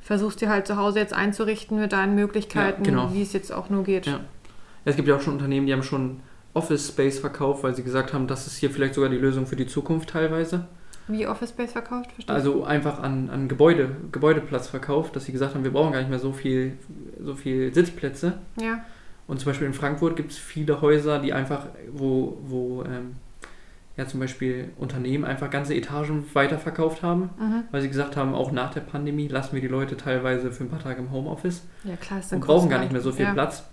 versuchst 0.00 0.40
dir 0.40 0.50
halt 0.50 0.66
zu 0.66 0.76
Hause 0.76 0.98
jetzt 0.98 1.14
einzurichten 1.14 1.80
mit 1.80 1.92
deinen 1.92 2.14
Möglichkeiten, 2.14 2.84
Ja, 2.84 2.90
genau. 2.90 3.14
wie 3.14 3.22
es 3.22 3.32
jetzt 3.32 3.52
auch 3.52 3.70
nur 3.70 3.84
geht. 3.84 4.06
Ja. 4.06 4.20
Es 4.84 4.96
gibt 4.96 5.08
ja 5.08 5.16
auch 5.16 5.20
schon 5.22 5.34
Unternehmen, 5.34 5.66
die 5.66 5.72
haben 5.72 5.82
schon 5.82 6.20
Office 6.52 6.88
Space 6.88 7.18
verkauft, 7.18 7.62
weil 7.64 7.74
sie 7.74 7.82
gesagt 7.82 8.12
haben, 8.12 8.26
das 8.26 8.46
ist 8.46 8.56
hier 8.56 8.70
vielleicht 8.70 8.94
sogar 8.94 9.08
die 9.08 9.16
Lösung 9.16 9.46
für 9.46 9.56
die 9.56 9.66
Zukunft 9.66 10.10
teilweise. 10.10 10.66
Wie 11.08 11.26
Office 11.26 11.50
Space 11.50 11.72
verkauft, 11.72 12.06
verstehst 12.12 12.28
du? 12.28 12.32
Also 12.32 12.64
einfach 12.64 13.02
an, 13.02 13.28
an 13.30 13.48
Gebäude, 13.48 13.90
Gebäudeplatz 14.12 14.68
verkauft, 14.68 15.16
dass 15.16 15.26
sie 15.26 15.32
gesagt 15.32 15.54
haben, 15.54 15.64
wir 15.64 15.72
brauchen 15.72 15.92
gar 15.92 16.00
nicht 16.00 16.10
mehr 16.10 16.18
so 16.18 16.32
viel, 16.32 16.78
so 17.22 17.34
viel 17.34 17.72
Sitzplätze. 17.74 18.34
Ja, 18.60 18.84
Und 19.26 19.40
zum 19.40 19.50
Beispiel 19.50 19.66
in 19.66 19.74
Frankfurt 19.74 20.16
gibt 20.16 20.32
es 20.32 20.38
viele 20.38 20.80
Häuser, 20.80 21.18
die 21.18 21.32
einfach, 21.32 21.66
wo, 21.92 22.38
wo 22.46 22.82
ähm, 22.84 23.16
ja 23.96 24.06
zum 24.06 24.20
Beispiel 24.20 24.70
Unternehmen 24.76 25.24
einfach 25.24 25.50
ganze 25.50 25.74
Etagen 25.74 26.24
weiterverkauft 26.32 27.02
haben, 27.02 27.30
mhm. 27.38 27.64
weil 27.70 27.80
sie 27.80 27.88
gesagt 27.88 28.16
haben, 28.16 28.34
auch 28.34 28.50
nach 28.50 28.72
der 28.72 28.80
Pandemie 28.80 29.28
lassen 29.28 29.54
wir 29.54 29.60
die 29.60 29.68
Leute 29.68 29.96
teilweise 29.96 30.50
für 30.50 30.64
ein 30.64 30.68
paar 30.68 30.82
Tage 30.82 31.00
im 31.00 31.12
Homeoffice 31.12 31.62
ja 31.84 31.96
klar, 31.96 32.18
ist 32.18 32.32
und 32.32 32.40
brauchen 32.40 32.68
gar 32.68 32.80
nicht 32.80 32.92
mehr 32.92 33.00
so 33.00 33.12
viel 33.12 33.26
ja. 33.26 33.32
Platz. 33.32 33.64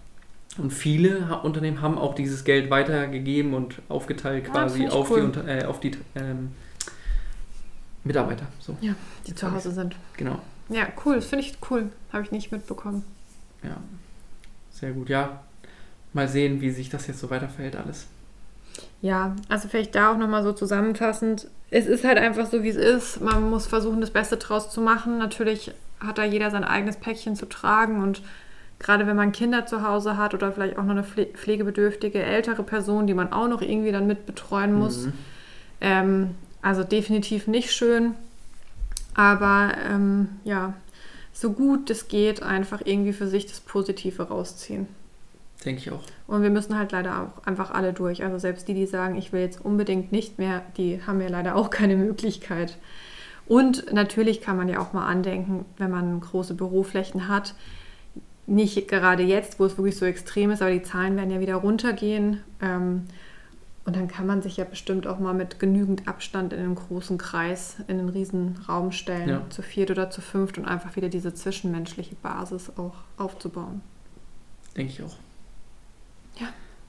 Und 0.57 0.71
viele 0.71 1.29
ha 1.29 1.35
Unternehmen 1.35 1.81
haben 1.81 1.97
auch 1.97 2.13
dieses 2.13 2.43
Geld 2.43 2.69
weitergegeben 2.69 3.53
und 3.53 3.81
aufgeteilt 3.87 4.45
Ja, 4.45 4.51
quasi 4.51 4.79
find 4.79 4.89
ich 4.89 4.93
auf, 4.95 5.09
cool. 5.09 5.19
die, 5.21 5.25
Unter 5.25 5.47
äh, 5.47 5.63
auf 5.63 5.79
die 5.79 5.91
ähm, 6.15 6.51
Mitarbeiter. 8.03 8.47
So, 8.59 8.75
Ja, 8.81 8.93
die 9.25 9.33
zu 9.33 9.49
Hause 9.51 9.71
sind. 9.71 9.95
genau. 10.17 10.39
Ja, 10.67 10.87
cool, 11.05 11.15
das 11.15 11.25
finde 11.25 11.45
ich 11.45 11.57
cool. 11.69 11.89
Habe 12.11 12.23
ich 12.23 12.31
nicht 12.31 12.51
mitbekommen. 12.51 13.03
Ja, 13.63 13.77
sehr 14.71 14.91
gut. 14.91 15.09
Ja, 15.09 15.41
mal 16.13 16.27
sehen, 16.27 16.59
wie 16.61 16.71
sich 16.71 16.89
das 16.89 17.07
jetzt 17.07 17.19
so 17.19 17.29
weiterverhält 17.29 17.75
alles. 17.75 18.07
Ja, 19.01 19.35
also 19.49 19.67
vielleicht 19.67 19.95
da 19.95 20.11
auch 20.11 20.17
nochmal 20.17 20.43
so 20.43 20.53
zusammenfassend. 20.53 21.47
Es 21.71 21.87
ist 21.87 22.03
halt 22.03 22.17
einfach 22.17 22.45
so, 22.45 22.63
wie 22.63 22.69
es 22.69 22.75
ist. 22.75 23.21
Man 23.21 23.49
muss 23.49 23.65
versuchen, 23.65 24.01
das 24.01 24.11
Beste 24.11 24.37
draus 24.37 24.69
zu 24.69 24.81
machen. 24.81 25.17
Natürlich 25.17 25.71
hat 25.99 26.17
da 26.17 26.23
jeder 26.23 26.51
sein 26.51 26.63
eigenes 26.63 26.97
Päckchen 26.97 27.35
zu 27.35 27.47
tragen 27.47 28.01
und 28.01 28.21
gerade 28.79 29.05
wenn 29.05 29.15
man 29.15 29.31
Kinder 29.31 29.65
zu 29.65 29.87
Hause 29.87 30.17
hat 30.17 30.33
oder 30.33 30.51
vielleicht 30.51 30.77
auch 30.77 30.83
noch 30.83 30.91
eine 30.91 31.03
pfle- 31.03 31.31
pflegebedürftige 31.33 32.21
ältere 32.21 32.63
Person, 32.63 33.05
die 33.07 33.13
man 33.13 33.31
auch 33.31 33.47
noch 33.47 33.61
irgendwie 33.61 33.91
dann 33.91 34.07
mit 34.07 34.25
betreuen 34.25 34.73
muss. 34.73 35.05
Mhm. 35.05 35.13
Ähm, 35.81 36.35
also 36.61 36.83
definitiv 36.83 37.47
nicht 37.47 37.71
schön. 37.71 38.15
Aber 39.13 39.73
ähm, 39.89 40.29
ja, 40.43 40.73
so 41.33 41.51
gut 41.51 41.89
es 41.89 42.07
geht, 42.07 42.43
einfach 42.43 42.81
irgendwie 42.83 43.13
für 43.13 43.27
sich 43.27 43.45
das 43.45 43.59
Positive 43.59 44.23
rausziehen. 44.23 44.87
Denke 45.65 45.81
ich 45.81 45.91
auch. 45.91 46.01
Und 46.27 46.41
wir 46.41 46.49
müssen 46.49 46.77
halt 46.77 46.91
leider 46.91 47.21
auch 47.23 47.45
einfach 47.45 47.71
alle 47.71 47.93
durch. 47.93 48.23
Also 48.23 48.37
selbst 48.39 48.67
die, 48.67 48.73
die 48.73 48.87
sagen, 48.87 49.15
ich 49.15 49.31
will 49.31 49.41
jetzt 49.41 49.63
unbedingt 49.63 50.11
nicht 50.11 50.39
mehr, 50.39 50.63
die 50.77 51.01
haben 51.05 51.21
ja 51.21 51.27
leider 51.27 51.55
auch 51.55 51.69
keine 51.79 51.95
Möglichkeit. 51.95 52.77
Und 53.47 53.91
natürlich 53.91 54.41
kann 54.41 54.57
man 54.57 54.69
ja 54.69 54.79
auch 54.79 54.93
mal 54.93 55.05
andenken, 55.07 55.65
wenn 55.77 55.91
man 55.91 56.19
große 56.21 56.53
Büroflächen 56.53 57.27
hat, 57.27 57.53
nicht 58.47 58.87
gerade 58.87 59.23
jetzt, 59.23 59.59
wo 59.59 59.65
es 59.65 59.77
wirklich 59.77 59.97
so 59.97 60.05
extrem 60.05 60.51
ist, 60.51 60.61
aber 60.61 60.71
die 60.71 60.81
Zahlen 60.83 61.15
werden 61.15 61.31
ja 61.31 61.39
wieder 61.39 61.55
runtergehen. 61.55 62.41
Ähm, 62.61 63.03
und 63.83 63.95
dann 63.95 64.07
kann 64.07 64.27
man 64.27 64.41
sich 64.41 64.57
ja 64.57 64.63
bestimmt 64.63 65.07
auch 65.07 65.19
mal 65.19 65.33
mit 65.33 65.59
genügend 65.59 66.07
Abstand 66.07 66.53
in 66.53 66.59
einen 66.59 66.75
großen 66.75 67.17
Kreis, 67.17 67.77
in 67.87 67.99
einen 67.99 68.09
riesen 68.09 68.59
Raum 68.69 68.91
stellen, 68.91 69.29
Ja. 69.29 69.41
zu 69.49 69.61
viert 69.63 69.89
oder 69.91 70.09
zu 70.09 70.21
fünft 70.21 70.57
und 70.57 70.65
einfach 70.65 70.95
wieder 70.95 71.09
diese 71.09 71.33
zwischenmenschliche 71.33 72.15
Basis 72.15 72.71
auch 72.77 72.93
aufzubauen. 73.17 73.81
Denke 74.77 74.91
ich 74.93 75.01
auch. 75.03 75.15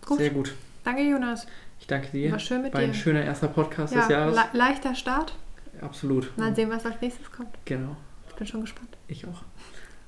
Gut. 0.05 0.19
Sehr 0.19 0.31
gut. 0.31 0.53
Danke, 0.85 1.03
Jonas. 1.03 1.47
Ich 1.79 1.87
danke 1.87 2.09
dir. 2.09 2.33
War 2.33 2.39
schön 2.41 2.63
mit 2.63 2.75
War 2.75 2.81
ein 2.81 2.91
dir. 2.93 2.99
schöner 2.99 3.23
erster 3.25 3.47
Podcast 3.49 3.95
Ja, 3.95 4.01
des 4.01 4.11
Jahres. 4.11 4.37
le 4.37 4.59
leichter 4.59 4.95
Start. 4.97 5.37
Absolut. 5.81 6.37
Mal 6.37 6.55
sehen, 6.55 6.71
was 6.71 6.85
als 6.85 7.01
nächstes 7.01 7.31
kommt. 7.31 7.57
Genau. 7.65 7.97
Ich 8.29 8.35
bin 8.35 8.47
schon 8.47 8.61
gespannt. 8.63 8.97
Ich 9.09 9.25
auch. 9.27 9.43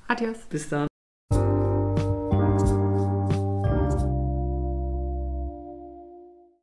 Adios. 0.07 0.37
Bis 0.49 0.67
dann. 0.69 0.87